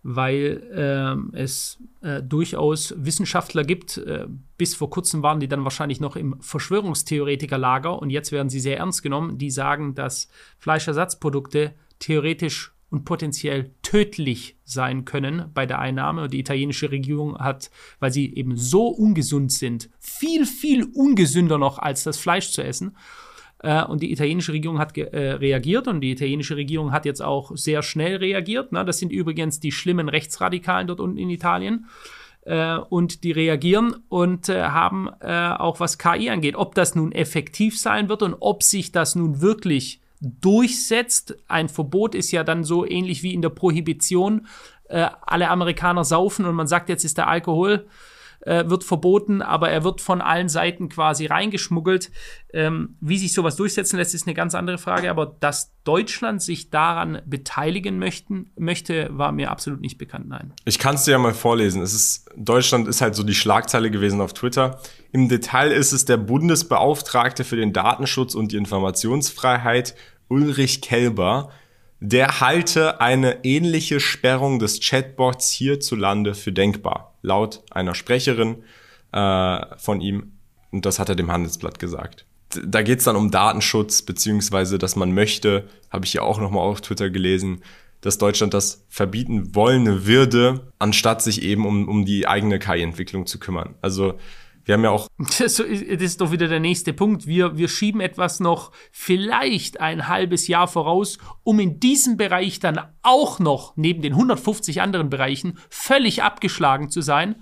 weil 0.03 1.25
äh, 1.33 1.37
es 1.37 1.81
äh, 2.01 2.21
durchaus 2.21 2.93
Wissenschaftler 2.97 3.63
gibt. 3.63 3.97
Äh, 3.97 4.27
bis 4.57 4.75
vor 4.75 4.89
kurzem 4.89 5.23
waren 5.23 5.39
die 5.39 5.47
dann 5.47 5.63
wahrscheinlich 5.63 6.01
noch 6.01 6.17
im 6.17 6.35
Verschwörungstheoretikerlager 6.41 7.97
und 7.97 8.09
jetzt 8.09 8.33
werden 8.33 8.49
sie 8.49 8.59
sehr 8.59 8.77
ernst 8.77 9.03
genommen. 9.03 9.37
Die 9.37 9.49
sagen, 9.49 9.95
dass 9.95 10.29
Fleischersatzprodukte 10.59 11.73
theoretisch 11.99 12.74
und 12.89 13.03
potenziell 13.03 13.71
tödlich 13.81 14.57
sein 14.63 15.05
können 15.05 15.49
bei 15.53 15.65
der 15.65 15.79
Einnahme. 15.79 16.23
Und 16.23 16.33
die 16.33 16.39
italienische 16.39 16.91
Regierung 16.91 17.37
hat, 17.37 17.71
weil 17.99 18.11
sie 18.11 18.33
eben 18.33 18.55
so 18.55 18.87
ungesund 18.87 19.51
sind, 19.51 19.89
viel, 19.99 20.45
viel 20.45 20.85
ungesünder 20.93 21.57
noch 21.57 21.79
als 21.79 22.03
das 22.03 22.17
Fleisch 22.17 22.51
zu 22.51 22.63
essen. 22.63 22.95
Äh, 23.59 23.83
und 23.83 24.01
die 24.03 24.11
italienische 24.11 24.53
Regierung 24.53 24.79
hat 24.79 24.97
äh, 24.97 25.31
reagiert 25.31 25.87
und 25.87 26.01
die 26.01 26.11
italienische 26.11 26.55
Regierung 26.55 26.91
hat 26.91 27.05
jetzt 27.05 27.21
auch 27.21 27.51
sehr 27.55 27.81
schnell 27.81 28.17
reagiert. 28.17 28.71
Ne? 28.71 28.85
Das 28.85 28.99
sind 28.99 29.11
übrigens 29.11 29.59
die 29.59 29.71
schlimmen 29.71 30.09
Rechtsradikalen 30.09 30.87
dort 30.87 30.99
unten 30.99 31.17
in 31.17 31.29
Italien. 31.29 31.87
Äh, 32.41 32.77
und 32.77 33.23
die 33.23 33.31
reagieren 33.31 33.95
und 34.07 34.49
äh, 34.49 34.61
haben 34.61 35.09
äh, 35.19 35.49
auch 35.49 35.79
was 35.79 35.97
KI 35.97 36.29
angeht. 36.29 36.55
Ob 36.55 36.75
das 36.75 36.93
nun 36.93 37.11
effektiv 37.11 37.79
sein 37.79 38.07
wird 38.07 38.21
und 38.21 38.35
ob 38.39 38.61
sich 38.61 38.91
das 38.91 39.15
nun 39.15 39.41
wirklich 39.41 39.99
durchsetzt. 40.21 41.35
Ein 41.47 41.69
Verbot 41.69 42.15
ist 42.15 42.31
ja 42.31 42.43
dann 42.43 42.63
so 42.63 42.85
ähnlich 42.85 43.23
wie 43.23 43.33
in 43.33 43.41
der 43.41 43.49
Prohibition. 43.49 44.47
Äh, 44.85 45.09
alle 45.21 45.49
Amerikaner 45.49 46.03
saufen 46.03 46.45
und 46.45 46.55
man 46.55 46.67
sagt, 46.67 46.89
jetzt 46.89 47.05
ist 47.05 47.17
der 47.17 47.27
Alkohol 47.27 47.87
äh, 48.41 48.69
wird 48.69 48.83
verboten, 48.83 49.41
aber 49.41 49.69
er 49.69 49.83
wird 49.83 50.01
von 50.01 50.21
allen 50.21 50.49
Seiten 50.49 50.89
quasi 50.89 51.25
reingeschmuggelt. 51.25 52.11
Ähm, 52.53 52.95
wie 53.01 53.17
sich 53.17 53.33
sowas 53.33 53.55
durchsetzen 53.55 53.97
lässt, 53.97 54.13
ist 54.13 54.27
eine 54.27 54.33
ganz 54.33 54.55
andere 54.55 54.77
Frage. 54.77 55.09
Aber 55.09 55.35
dass 55.39 55.73
Deutschland 55.83 56.41
sich 56.41 56.69
daran 56.69 57.21
beteiligen 57.25 57.99
möchten, 57.99 58.51
möchte, 58.57 59.09
war 59.11 59.31
mir 59.31 59.51
absolut 59.51 59.81
nicht 59.81 59.97
bekannt. 59.97 60.27
Nein. 60.27 60.53
Ich 60.65 60.79
kann 60.79 60.95
es 60.95 61.03
dir 61.03 61.11
ja 61.11 61.17
mal 61.17 61.33
vorlesen. 61.33 61.81
Es 61.81 61.93
ist 61.93 62.29
Deutschland 62.35 62.87
ist 62.87 63.01
halt 63.01 63.15
so 63.15 63.23
die 63.23 63.35
Schlagzeile 63.35 63.91
gewesen 63.91 64.21
auf 64.21 64.33
Twitter. 64.33 64.79
Im 65.11 65.29
Detail 65.29 65.71
ist 65.71 65.91
es 65.91 66.05
der 66.05 66.17
Bundesbeauftragte 66.17 67.43
für 67.43 67.55
den 67.55 67.73
Datenschutz 67.73 68.35
und 68.35 68.51
die 68.51 68.57
Informationsfreiheit 68.57 69.95
Ulrich 70.27 70.81
Kelber, 70.81 71.49
der 72.11 72.39
halte 72.39 73.01
eine 73.01 73.43
ähnliche 73.43 73.99
Sperrung 73.99 74.59
des 74.59 74.79
Chatbots 74.79 75.49
hierzulande 75.51 76.35
für 76.35 76.51
denkbar, 76.51 77.15
laut 77.23 77.63
einer 77.71 77.95
Sprecherin 77.95 78.63
äh, 79.11 79.77
von 79.77 80.01
ihm. 80.01 80.33
Und 80.71 80.85
das 80.85 80.99
hat 80.99 81.09
er 81.09 81.15
dem 81.15 81.31
Handelsblatt 81.31 81.79
gesagt. 81.79 82.25
Da 82.63 82.83
geht 82.83 82.99
es 82.99 83.05
dann 83.05 83.15
um 83.15 83.31
Datenschutz, 83.31 84.03
beziehungsweise, 84.03 84.77
dass 84.77 84.95
man 84.95 85.13
möchte, 85.13 85.67
habe 85.89 86.05
ich 86.05 86.13
ja 86.13 86.21
auch 86.21 86.39
nochmal 86.39 86.61
auf 86.61 86.81
Twitter 86.81 87.09
gelesen, 87.09 87.63
dass 88.01 88.19
Deutschland 88.19 88.53
das 88.53 88.85
verbieten 88.87 89.55
wollen 89.55 90.05
würde, 90.05 90.71
anstatt 90.77 91.23
sich 91.23 91.41
eben 91.41 91.65
um, 91.65 91.87
um 91.87 92.05
die 92.05 92.27
eigene 92.27 92.59
KI-Entwicklung 92.59 93.25
zu 93.25 93.39
kümmern. 93.39 93.73
Also 93.81 94.19
wir 94.65 94.73
haben 94.73 94.83
ja 94.83 94.89
auch. 94.89 95.07
Das 95.39 95.59
ist 95.59 96.21
doch 96.21 96.31
wieder 96.31 96.47
der 96.47 96.59
nächste 96.59 96.91
Punkt. 96.93 97.27
Wir, 97.27 97.57
wir 97.57 97.67
schieben 97.67 98.01
etwas 98.01 98.39
noch 98.39 98.71
vielleicht 98.91 99.79
ein 99.79 100.07
halbes 100.07 100.47
Jahr 100.47 100.67
voraus, 100.67 101.17
um 101.43 101.59
in 101.59 101.79
diesem 101.79 102.17
Bereich 102.17 102.59
dann 102.59 102.79
auch 103.01 103.39
noch 103.39 103.77
neben 103.77 104.01
den 104.01 104.13
150 104.13 104.81
anderen 104.81 105.09
Bereichen 105.09 105.57
völlig 105.69 106.23
abgeschlagen 106.23 106.89
zu 106.89 107.01
sein. 107.01 107.35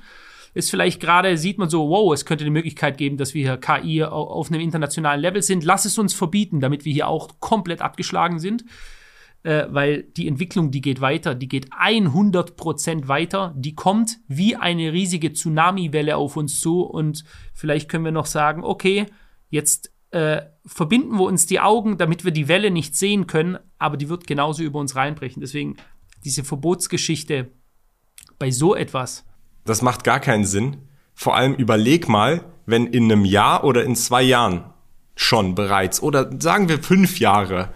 Ist 0.53 0.69
vielleicht 0.69 0.99
gerade, 0.99 1.37
sieht 1.37 1.57
man 1.57 1.69
so, 1.69 1.89
wow, 1.89 2.13
es 2.13 2.25
könnte 2.25 2.43
die 2.43 2.51
Möglichkeit 2.51 2.97
geben, 2.97 3.17
dass 3.17 3.33
wir 3.33 3.43
hier 3.43 3.57
KI 3.57 4.03
auf 4.03 4.51
einem 4.51 4.61
internationalen 4.61 5.19
Level 5.19 5.41
sind. 5.41 5.63
Lass 5.63 5.85
es 5.85 5.97
uns 5.97 6.13
verbieten, 6.13 6.59
damit 6.59 6.85
wir 6.85 6.93
hier 6.93 7.07
auch 7.07 7.39
komplett 7.39 7.81
abgeschlagen 7.81 8.39
sind 8.39 8.63
äh, 9.43 9.65
weil 9.69 10.03
die 10.03 10.27
Entwicklung, 10.27 10.71
die 10.71 10.81
geht 10.81 11.01
weiter, 11.01 11.35
die 11.35 11.47
geht 11.47 11.71
100% 11.73 13.07
weiter, 13.07 13.53
die 13.57 13.75
kommt 13.75 14.19
wie 14.27 14.55
eine 14.55 14.91
riesige 14.93 15.33
Tsunami-Welle 15.33 16.17
auf 16.17 16.37
uns 16.37 16.59
zu 16.59 16.81
und 16.81 17.23
vielleicht 17.53 17.89
können 17.89 18.05
wir 18.05 18.11
noch 18.11 18.25
sagen, 18.25 18.63
okay, 18.63 19.05
jetzt 19.49 19.93
äh, 20.11 20.41
verbinden 20.65 21.17
wir 21.17 21.23
uns 21.23 21.45
die 21.45 21.59
Augen, 21.59 21.97
damit 21.97 22.23
wir 22.23 22.31
die 22.31 22.47
Welle 22.47 22.71
nicht 22.71 22.95
sehen 22.95 23.27
können, 23.27 23.57
aber 23.77 23.97
die 23.97 24.09
wird 24.09 24.27
genauso 24.27 24.63
über 24.63 24.79
uns 24.79 24.95
reinbrechen. 24.95 25.41
Deswegen 25.41 25.75
diese 26.23 26.43
Verbotsgeschichte 26.43 27.51
bei 28.39 28.51
so 28.51 28.75
etwas. 28.75 29.25
Das 29.65 29.81
macht 29.81 30.03
gar 30.03 30.19
keinen 30.19 30.45
Sinn. 30.45 30.77
Vor 31.13 31.35
allem 31.35 31.53
überleg 31.53 32.07
mal, 32.07 32.45
wenn 32.65 32.87
in 32.87 33.11
einem 33.11 33.25
Jahr 33.25 33.63
oder 33.63 33.83
in 33.83 33.95
zwei 33.95 34.21
Jahren 34.23 34.65
schon 35.15 35.55
bereits 35.55 36.01
oder 36.01 36.29
sagen 36.39 36.69
wir 36.69 36.81
fünf 36.81 37.19
Jahre 37.19 37.73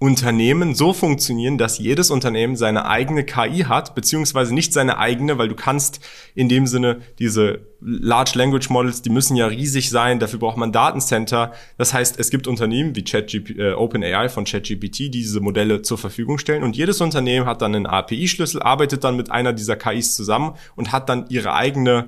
Unternehmen 0.00 0.74
so 0.74 0.94
funktionieren, 0.94 1.58
dass 1.58 1.78
jedes 1.78 2.10
Unternehmen 2.10 2.56
seine 2.56 2.86
eigene 2.86 3.22
KI 3.22 3.64
hat, 3.68 3.94
beziehungsweise 3.94 4.54
nicht 4.54 4.72
seine 4.72 4.96
eigene, 4.96 5.36
weil 5.36 5.48
du 5.48 5.54
kannst 5.54 6.00
in 6.34 6.48
dem 6.48 6.66
Sinne 6.66 7.02
diese 7.18 7.60
Large 7.82 8.32
Language 8.34 8.70
Models, 8.70 9.02
die 9.02 9.10
müssen 9.10 9.36
ja 9.36 9.46
riesig 9.46 9.90
sein, 9.90 10.18
dafür 10.18 10.38
braucht 10.38 10.56
man 10.56 10.72
Datencenter. 10.72 11.52
Das 11.76 11.92
heißt, 11.92 12.18
es 12.18 12.30
gibt 12.30 12.46
Unternehmen 12.46 12.96
wie 12.96 13.04
ChatGP, 13.04 13.58
äh, 13.58 13.72
OpenAI 13.74 14.30
von 14.30 14.46
ChatGPT, 14.46 15.00
die 15.00 15.10
diese 15.10 15.40
Modelle 15.40 15.82
zur 15.82 15.98
Verfügung 15.98 16.38
stellen 16.38 16.62
und 16.62 16.78
jedes 16.78 17.02
Unternehmen 17.02 17.44
hat 17.44 17.60
dann 17.60 17.74
einen 17.74 17.86
API-Schlüssel, 17.86 18.62
arbeitet 18.62 19.04
dann 19.04 19.18
mit 19.18 19.30
einer 19.30 19.52
dieser 19.52 19.76
KIs 19.76 20.16
zusammen 20.16 20.54
und 20.76 20.92
hat 20.92 21.10
dann 21.10 21.26
ihre 21.28 21.52
eigene 21.52 22.06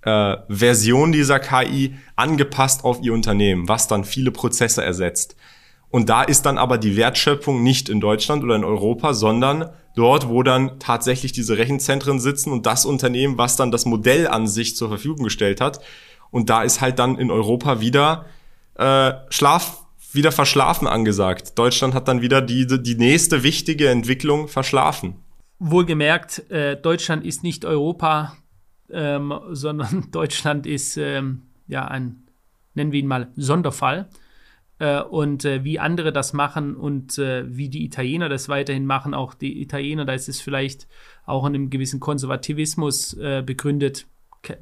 äh, 0.00 0.36
Version 0.48 1.12
dieser 1.12 1.40
KI 1.40 1.94
angepasst 2.16 2.84
auf 2.84 3.02
ihr 3.02 3.12
Unternehmen, 3.12 3.68
was 3.68 3.86
dann 3.86 4.04
viele 4.04 4.30
Prozesse 4.30 4.82
ersetzt. 4.82 5.36
Und 5.90 6.08
da 6.08 6.22
ist 6.22 6.42
dann 6.42 6.58
aber 6.58 6.76
die 6.76 6.96
Wertschöpfung 6.96 7.62
nicht 7.62 7.88
in 7.88 8.00
Deutschland 8.00 8.44
oder 8.44 8.56
in 8.56 8.64
Europa, 8.64 9.14
sondern 9.14 9.70
dort, 9.96 10.28
wo 10.28 10.42
dann 10.42 10.78
tatsächlich 10.78 11.32
diese 11.32 11.56
Rechenzentren 11.56 12.20
sitzen 12.20 12.52
und 12.52 12.66
das 12.66 12.84
Unternehmen, 12.84 13.38
was 13.38 13.56
dann 13.56 13.70
das 13.70 13.86
Modell 13.86 14.28
an 14.28 14.46
sich 14.46 14.76
zur 14.76 14.88
Verfügung 14.88 15.24
gestellt 15.24 15.60
hat. 15.60 15.80
Und 16.30 16.50
da 16.50 16.62
ist 16.62 16.80
halt 16.80 16.98
dann 16.98 17.16
in 17.16 17.30
Europa 17.30 17.80
wieder 17.80 18.26
äh, 18.74 19.12
Schlaf, 19.30 19.86
wieder 20.12 20.30
verschlafen 20.30 20.86
angesagt. 20.86 21.58
Deutschland 21.58 21.94
hat 21.94 22.06
dann 22.06 22.20
wieder 22.20 22.42
die, 22.42 22.66
die 22.66 22.94
nächste 22.96 23.42
wichtige 23.42 23.88
Entwicklung 23.88 24.48
verschlafen. 24.48 25.16
Wohlgemerkt, 25.58 26.50
äh, 26.50 26.76
Deutschland 26.76 27.24
ist 27.24 27.42
nicht 27.42 27.64
Europa, 27.64 28.36
ähm, 28.90 29.32
sondern 29.50 30.08
Deutschland 30.12 30.66
ist 30.66 30.98
ähm, 30.98 31.42
ja 31.66 31.86
ein, 31.86 32.28
nennen 32.74 32.92
wir 32.92 33.00
ihn 33.00 33.06
mal, 33.06 33.28
Sonderfall 33.36 34.08
äh, 34.78 35.00
und 35.02 35.44
äh, 35.44 35.64
wie 35.64 35.78
andere 35.78 36.12
das 36.12 36.32
machen 36.32 36.76
und 36.76 37.18
äh, 37.18 37.44
wie 37.48 37.68
die 37.68 37.84
Italiener 37.84 38.28
das 38.28 38.48
weiterhin 38.48 38.86
machen. 38.86 39.14
Auch 39.14 39.34
die 39.34 39.60
Italiener, 39.60 40.04
da 40.04 40.12
ist 40.12 40.28
es 40.28 40.40
vielleicht 40.40 40.88
auch 41.26 41.46
in 41.46 41.54
einem 41.54 41.70
gewissen 41.70 42.00
Konservativismus 42.00 43.14
äh, 43.14 43.42
begründet, 43.44 44.06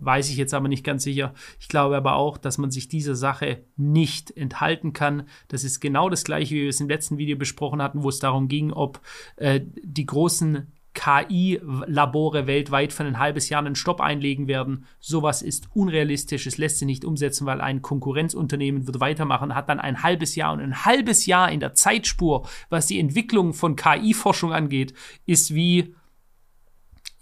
weiß 0.01 0.31
ich 0.31 0.37
jetzt 0.37 0.55
aber 0.55 0.69
nicht 0.69 0.85
ganz 0.85 1.05
sicher. 1.05 1.35
Ich 1.61 1.69
glaube 1.69 1.97
aber 1.97 2.17
auch, 2.17 2.39
dass 2.39 2.59
man 2.59 2.71
sich 2.71 2.89
dieser 2.89 3.15
Sache 3.15 3.65
nicht 3.77 4.37
enthalten 4.37 4.93
kann. 4.93 5.29
Das 5.49 5.65
ist 5.65 5.81
genau 5.81 6.09
das 6.09 6.25
gleiche, 6.25 6.55
wie 6.55 6.63
wir 6.63 6.69
es 6.71 6.81
im 6.81 6.89
letzten 6.89 7.19
Video 7.19 7.37
besprochen 7.37 7.83
hatten, 7.83 8.03
wo 8.03 8.09
es 8.09 8.19
darum 8.19 8.49
ging, 8.49 8.73
ob 8.73 9.01
äh, 9.37 9.61
die 9.83 10.07
großen 10.07 10.73
KI-Labore 11.07 12.49
weltweit 12.49 12.93
für 12.93 13.05
ein 13.05 13.19
halbes 13.19 13.49
Jahr 13.49 13.65
einen 13.65 13.77
Stopp 13.77 14.01
einlegen 14.01 14.49
werden. 14.49 14.87
Sowas 14.99 15.41
ist 15.41 15.69
unrealistisch. 15.73 16.47
Es 16.47 16.59
lässt 16.59 16.81
sich 16.81 16.87
nicht 16.87 17.05
umsetzen, 17.05 17.47
weil 17.47 17.61
ein 17.61 17.81
Konkurrenzunternehmen 17.81 18.89
wird 18.89 18.99
weitermachen, 18.99 19.55
hat 19.55 19.69
dann 19.69 19.79
ein 19.79 20.03
halbes 20.03 20.35
Jahr 20.35 20.53
und 20.53 20.61
ein 20.61 20.85
halbes 20.85 21.27
Jahr 21.27 21.53
in 21.53 21.61
der 21.61 21.75
Zeitspur, 21.75 22.49
was 22.71 22.87
die 22.87 22.99
Entwicklung 22.99 23.55
von 23.55 23.77
KI-Forschung 23.77 24.53
angeht, 24.53 24.95
ist 25.27 25.55
wie 25.55 25.95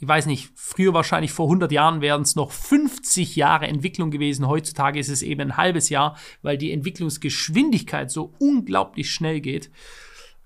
ich 0.01 0.09
weiß 0.09 0.27
nicht, 0.27 0.51
früher 0.55 0.93
wahrscheinlich 0.93 1.33
vor 1.33 1.47
100 1.47 1.71
Jahren 1.71 2.01
wären 2.01 2.23
es 2.23 2.35
noch 2.37 2.51
50 2.51 3.37
Jahre 3.37 3.69
Entwicklung 3.69 4.11
gewesen. 4.11 4.49
Heutzutage 4.49 4.99
ist 4.99 5.09
es 5.09 5.23
eben 5.23 5.41
ein 5.41 5.57
halbes 5.57 5.89
Jahr, 5.89 6.17
weil 6.43 6.59
die 6.59 6.73
Entwicklungsgeschwindigkeit 6.73 8.11
so 8.11 8.35
unglaublich 8.39 9.11
schnell 9.11 9.41
geht. 9.41 9.71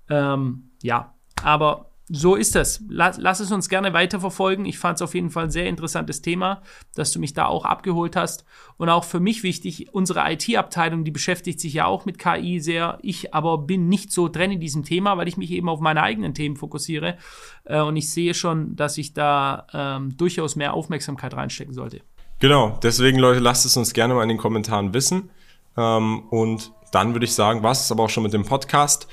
Ähm, 0.09 0.69
ja, 0.81 1.15
aber 1.43 1.88
so 2.09 2.35
ist 2.35 2.55
das. 2.55 2.83
Lass, 2.89 3.17
lass 3.17 3.39
es 3.39 3.51
uns 3.51 3.69
gerne 3.69 3.93
weiterverfolgen. 3.93 4.65
Ich 4.65 4.79
fand 4.79 4.95
es 4.95 5.01
auf 5.01 5.13
jeden 5.13 5.29
Fall 5.29 5.45
ein 5.45 5.51
sehr 5.51 5.67
interessantes 5.67 6.21
Thema, 6.21 6.63
dass 6.95 7.11
du 7.11 7.19
mich 7.19 7.33
da 7.33 7.45
auch 7.45 7.65
abgeholt 7.65 8.15
hast. 8.15 8.45
Und 8.77 8.89
auch 8.89 9.03
für 9.03 9.19
mich 9.19 9.43
wichtig, 9.43 9.93
unsere 9.93 10.21
IT-Abteilung, 10.31 11.03
die 11.03 11.11
beschäftigt 11.11 11.59
sich 11.59 11.73
ja 11.73 11.85
auch 11.85 12.05
mit 12.05 12.17
KI 12.17 12.59
sehr. 12.59 12.97
Ich 13.03 13.33
aber 13.33 13.59
bin 13.59 13.89
nicht 13.89 14.11
so 14.11 14.27
drin 14.27 14.51
in 14.51 14.59
diesem 14.59 14.83
Thema, 14.83 15.17
weil 15.17 15.27
ich 15.27 15.37
mich 15.37 15.51
eben 15.51 15.69
auf 15.69 15.79
meine 15.79 16.01
eigenen 16.01 16.33
Themen 16.33 16.55
fokussiere. 16.55 17.17
Äh, 17.65 17.81
und 17.81 17.95
ich 17.95 18.09
sehe 18.09 18.33
schon, 18.33 18.75
dass 18.75 18.97
ich 18.97 19.13
da 19.13 19.67
ähm, 19.71 20.17
durchaus 20.17 20.55
mehr 20.55 20.73
Aufmerksamkeit 20.73 21.35
reinstecken 21.35 21.73
sollte. 21.75 22.01
Genau, 22.39 22.79
deswegen 22.81 23.19
Leute, 23.19 23.39
lasst 23.39 23.65
es 23.65 23.77
uns 23.77 23.93
gerne 23.93 24.15
mal 24.15 24.23
in 24.23 24.29
den 24.29 24.37
Kommentaren 24.37 24.93
wissen. 24.93 25.29
Ähm, 25.77 26.23
und 26.29 26.71
dann 26.91 27.13
würde 27.13 27.25
ich 27.25 27.35
sagen, 27.35 27.61
was 27.61 27.81
ist 27.81 27.91
aber 27.91 28.03
auch 28.03 28.09
schon 28.09 28.23
mit 28.23 28.33
dem 28.33 28.45
Podcast. 28.45 29.07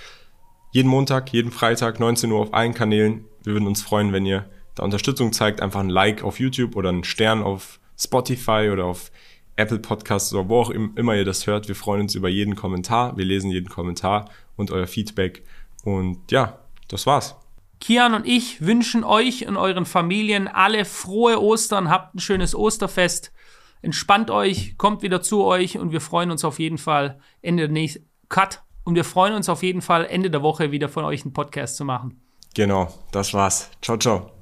Jeden 0.76 0.90
Montag, 0.90 1.32
jeden 1.32 1.52
Freitag, 1.52 2.00
19 2.00 2.30
Uhr 2.30 2.38
auf 2.38 2.52
allen 2.52 2.74
Kanälen. 2.74 3.24
Wir 3.42 3.54
würden 3.54 3.66
uns 3.66 3.80
freuen, 3.80 4.12
wenn 4.12 4.26
ihr 4.26 4.44
da 4.74 4.82
Unterstützung 4.82 5.32
zeigt. 5.32 5.62
Einfach 5.62 5.80
ein 5.80 5.88
Like 5.88 6.22
auf 6.22 6.38
YouTube 6.38 6.76
oder 6.76 6.90
einen 6.90 7.02
Stern 7.02 7.42
auf 7.42 7.80
Spotify 7.98 8.68
oder 8.70 8.84
auf 8.84 9.10
Apple 9.56 9.78
Podcasts 9.78 10.34
oder 10.34 10.50
wo 10.50 10.60
auch 10.60 10.68
immer 10.68 11.16
ihr 11.16 11.24
das 11.24 11.46
hört. 11.46 11.66
Wir 11.68 11.76
freuen 11.76 12.02
uns 12.02 12.14
über 12.14 12.28
jeden 12.28 12.56
Kommentar. 12.56 13.16
Wir 13.16 13.24
lesen 13.24 13.50
jeden 13.50 13.70
Kommentar 13.70 14.28
und 14.56 14.70
euer 14.70 14.86
Feedback. 14.86 15.44
Und 15.82 16.30
ja, 16.30 16.58
das 16.88 17.06
war's. 17.06 17.36
Kian 17.80 18.12
und 18.12 18.26
ich 18.26 18.60
wünschen 18.60 19.02
euch 19.02 19.48
und 19.48 19.56
euren 19.56 19.86
Familien 19.86 20.46
alle 20.46 20.84
frohe 20.84 21.40
Ostern. 21.40 21.88
Habt 21.88 22.16
ein 22.16 22.18
schönes 22.18 22.54
Osterfest. 22.54 23.32
Entspannt 23.80 24.30
euch, 24.30 24.76
kommt 24.76 25.00
wieder 25.00 25.22
zu 25.22 25.42
euch 25.42 25.78
und 25.78 25.92
wir 25.92 26.02
freuen 26.02 26.30
uns 26.30 26.44
auf 26.44 26.58
jeden 26.58 26.76
Fall 26.76 27.18
Ende 27.40 27.62
der 27.62 27.72
nächsten 27.72 28.06
Cut. 28.28 28.65
Und 28.86 28.94
wir 28.94 29.04
freuen 29.04 29.34
uns 29.34 29.48
auf 29.48 29.64
jeden 29.64 29.82
Fall 29.82 30.06
Ende 30.06 30.30
der 30.30 30.42
Woche 30.42 30.70
wieder 30.70 30.88
von 30.88 31.04
euch 31.04 31.24
einen 31.24 31.32
Podcast 31.32 31.76
zu 31.76 31.84
machen. 31.84 32.20
Genau, 32.54 32.88
das 33.10 33.34
war's. 33.34 33.68
Ciao, 33.82 33.98
ciao. 33.98 34.35